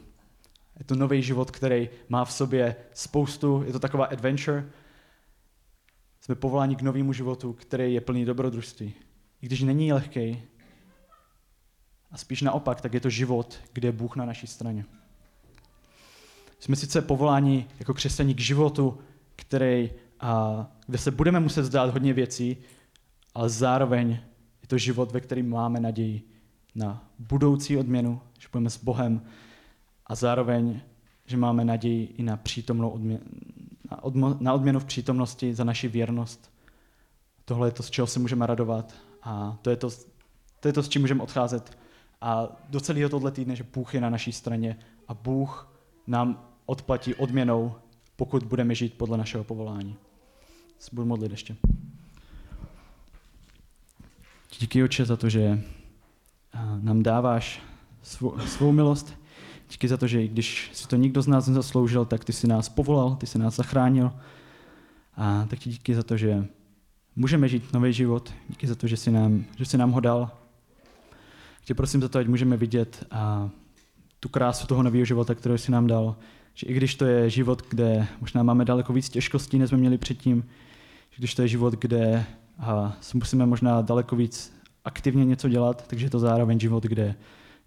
Je 0.78 0.84
to 0.84 0.94
nový 0.94 1.22
život, 1.22 1.50
který 1.50 1.88
má 2.08 2.24
v 2.24 2.32
sobě 2.32 2.76
spoustu, 2.92 3.62
je 3.66 3.72
to 3.72 3.78
taková 3.78 4.06
adventure. 4.06 4.64
Jsme 6.20 6.34
povoláni 6.34 6.76
k 6.76 6.82
novému 6.82 7.12
životu, 7.12 7.52
který 7.52 7.94
je 7.94 8.00
plný 8.00 8.24
dobrodružství. 8.24 8.94
I 9.42 9.46
když 9.46 9.62
není 9.62 9.92
lehký, 9.92 10.42
a 12.10 12.18
spíš 12.18 12.42
naopak, 12.42 12.80
tak 12.80 12.94
je 12.94 13.00
to 13.00 13.10
život, 13.10 13.58
kde 13.72 13.88
je 13.88 13.92
Bůh 13.92 14.16
na 14.16 14.24
naší 14.24 14.46
straně. 14.46 14.84
Jsme 16.58 16.76
sice 16.76 17.02
povoláni 17.02 17.66
jako 17.78 17.94
křesťaní 17.94 18.34
k 18.34 18.40
životu, 18.40 18.98
který, 19.36 19.90
a, 20.20 20.66
kde 20.86 20.98
se 20.98 21.10
budeme 21.10 21.40
muset 21.40 21.64
zdát 21.64 21.90
hodně 21.90 22.12
věcí, 22.12 22.56
ale 23.34 23.48
zároveň 23.48 24.18
je 24.66 24.68
to 24.68 24.78
život, 24.78 25.12
ve 25.12 25.20
kterém 25.20 25.48
máme 25.48 25.80
naději 25.80 26.22
na 26.74 27.04
budoucí 27.18 27.76
odměnu, 27.76 28.20
že 28.38 28.48
budeme 28.52 28.70
s 28.70 28.84
Bohem 28.84 29.22
a 30.06 30.14
zároveň, 30.14 30.80
že 31.26 31.36
máme 31.36 31.64
naději 31.64 32.06
i 32.06 32.22
na 32.22 32.36
přítomnou 32.36 32.90
odměnu, 32.90 33.24
na, 33.90 34.04
odmo, 34.04 34.36
na 34.40 34.54
odměnu 34.54 34.80
v 34.80 34.84
přítomnosti 34.84 35.54
za 35.54 35.64
naši 35.64 35.88
věrnost. 35.88 36.50
Tohle 37.44 37.68
je 37.68 37.72
to, 37.72 37.82
z 37.82 37.90
čeho 37.90 38.06
se 38.06 38.18
můžeme 38.18 38.46
radovat 38.46 38.94
a 39.22 39.58
to 39.62 39.70
je 39.70 39.76
to, 39.76 39.90
to, 40.60 40.68
je 40.68 40.72
to 40.72 40.82
s 40.82 40.88
čím 40.88 41.02
můžeme 41.02 41.22
odcházet 41.22 41.78
a 42.20 42.48
do 42.68 42.80
celého 42.80 43.08
tohle 43.08 43.30
týdne, 43.30 43.56
že 43.56 43.64
Bůh 43.74 43.94
je 43.94 44.00
na 44.00 44.10
naší 44.10 44.32
straně 44.32 44.76
a 45.08 45.14
Bůh 45.14 45.72
nám 46.06 46.42
odplatí 46.66 47.14
odměnou, 47.14 47.74
pokud 48.16 48.42
budeme 48.42 48.74
žít 48.74 48.98
podle 48.98 49.18
našeho 49.18 49.44
povolání. 49.44 49.96
Se 50.78 50.90
budu 50.92 51.06
modlit 51.06 51.30
ještě. 51.30 51.56
Díky, 54.60 54.82
Oče, 54.82 55.04
za 55.04 55.16
to, 55.16 55.28
že 55.28 55.62
nám 56.80 57.02
dáváš 57.02 57.62
svou, 58.02 58.38
svou 58.38 58.72
milost. 58.72 59.14
Díky 59.70 59.88
za 59.88 59.96
to, 59.96 60.06
že 60.06 60.24
i 60.24 60.28
když 60.28 60.70
si 60.72 60.88
to 60.88 60.96
nikdo 60.96 61.22
z 61.22 61.26
nás 61.26 61.46
nezasloužil, 61.46 62.04
tak 62.04 62.24
ty 62.24 62.32
si 62.32 62.46
nás 62.46 62.68
povolal, 62.68 63.16
ty 63.16 63.26
si 63.26 63.38
nás 63.38 63.56
zachránil. 63.56 64.12
A 65.16 65.46
tak 65.50 65.58
ti 65.58 65.70
díky 65.70 65.94
za 65.94 66.02
to, 66.02 66.16
že 66.16 66.46
můžeme 67.16 67.48
žít 67.48 67.72
nový 67.72 67.92
život. 67.92 68.34
Díky 68.48 68.66
za 68.66 68.74
to, 68.74 68.86
že 68.86 68.96
jsi 68.96 69.10
nám, 69.10 69.44
že 69.56 69.64
jsi 69.64 69.78
nám 69.78 69.92
ho 69.92 70.00
dal. 70.00 70.30
Tě 71.64 71.74
prosím 71.74 72.00
za 72.00 72.08
to, 72.08 72.18
ať 72.18 72.26
můžeme 72.26 72.56
vidět 72.56 73.06
a 73.10 73.50
tu 74.20 74.28
krásu 74.28 74.66
toho 74.66 74.82
nového 74.82 75.04
života, 75.04 75.34
kterou 75.34 75.58
jsi 75.58 75.72
nám 75.72 75.86
dal. 75.86 76.16
Že 76.54 76.66
i 76.66 76.74
když 76.74 76.94
to 76.94 77.04
je 77.04 77.30
život, 77.30 77.62
kde 77.68 78.06
možná 78.20 78.42
máme 78.42 78.64
daleko 78.64 78.92
víc 78.92 79.08
těžkostí, 79.08 79.58
než 79.58 79.68
jsme 79.68 79.78
měli 79.78 79.98
předtím, 79.98 80.44
že 81.10 81.16
když 81.18 81.34
to 81.34 81.42
je 81.42 81.48
život, 81.48 81.74
kde 81.74 82.26
a 82.58 82.96
musíme 83.14 83.46
možná 83.46 83.82
daleko 83.82 84.16
víc 84.16 84.56
aktivně 84.84 85.24
něco 85.24 85.48
dělat, 85.48 85.86
takže 85.86 86.06
je 86.06 86.10
to 86.10 86.18
zároveň 86.18 86.60
život, 86.60 86.82
kde, 86.82 87.14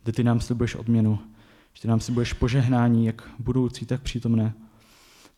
kde 0.03 0.11
ty 0.11 0.23
nám 0.23 0.41
slibuješ 0.41 0.75
odměnu, 0.75 1.19
že 1.73 1.81
ty 1.81 1.87
nám 1.87 1.99
slibuješ 1.99 2.33
požehnání, 2.33 3.05
jak 3.05 3.29
budoucí, 3.39 3.85
tak 3.85 4.01
přítomné. 4.01 4.53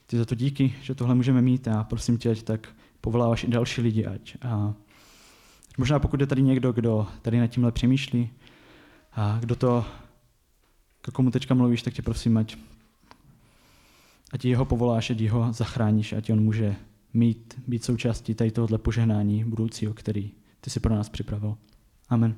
Ty 0.08 0.18
za 0.18 0.26
to 0.26 0.36
díky, 0.36 0.76
že 0.82 0.96
tohle 0.96 1.16
můžeme 1.16 1.42
mít 1.42 1.68
a 1.68 1.84
prosím 1.84 2.18
tě, 2.18 2.32
ať 2.32 2.44
tak 2.44 2.70
povoláváš 3.02 3.44
i 3.44 3.48
další 3.48 3.82
lidi, 3.82 4.06
ať. 4.06 4.38
A 4.42 4.74
možná 5.78 6.00
pokud 6.00 6.22
je 6.22 6.28
tady 6.28 6.42
někdo, 6.42 6.72
kdo 6.72 7.08
tady 7.22 7.40
nad 7.40 7.48
tímhle 7.48 7.72
přemýšlí, 7.72 8.30
a 9.14 9.38
kdo 9.40 9.56
to, 9.56 9.86
k 11.02 11.12
komu 11.12 11.32
teďka 11.32 11.54
mluvíš, 11.54 11.82
tak 11.82 11.94
tě 11.94 12.02
prosím, 12.02 12.38
ať, 12.38 12.56
ať 14.32 14.46
jeho 14.46 14.66
povoláš, 14.66 15.10
ať 15.10 15.22
ho 15.22 15.54
zachráníš, 15.54 16.14
ať 16.14 16.32
on 16.32 16.44
může 16.44 16.76
mít, 17.14 17.62
být 17.68 17.84
součástí 17.84 18.36
tady 18.36 18.52
tohohle 18.52 18.78
požehnání 18.78 19.44
budoucího, 19.46 19.94
který 19.94 20.32
ty 20.62 20.70
si 20.70 20.80
pro 20.80 20.96
nás 20.96 21.10
připravil. 21.10 21.58
Amen. 22.10 22.36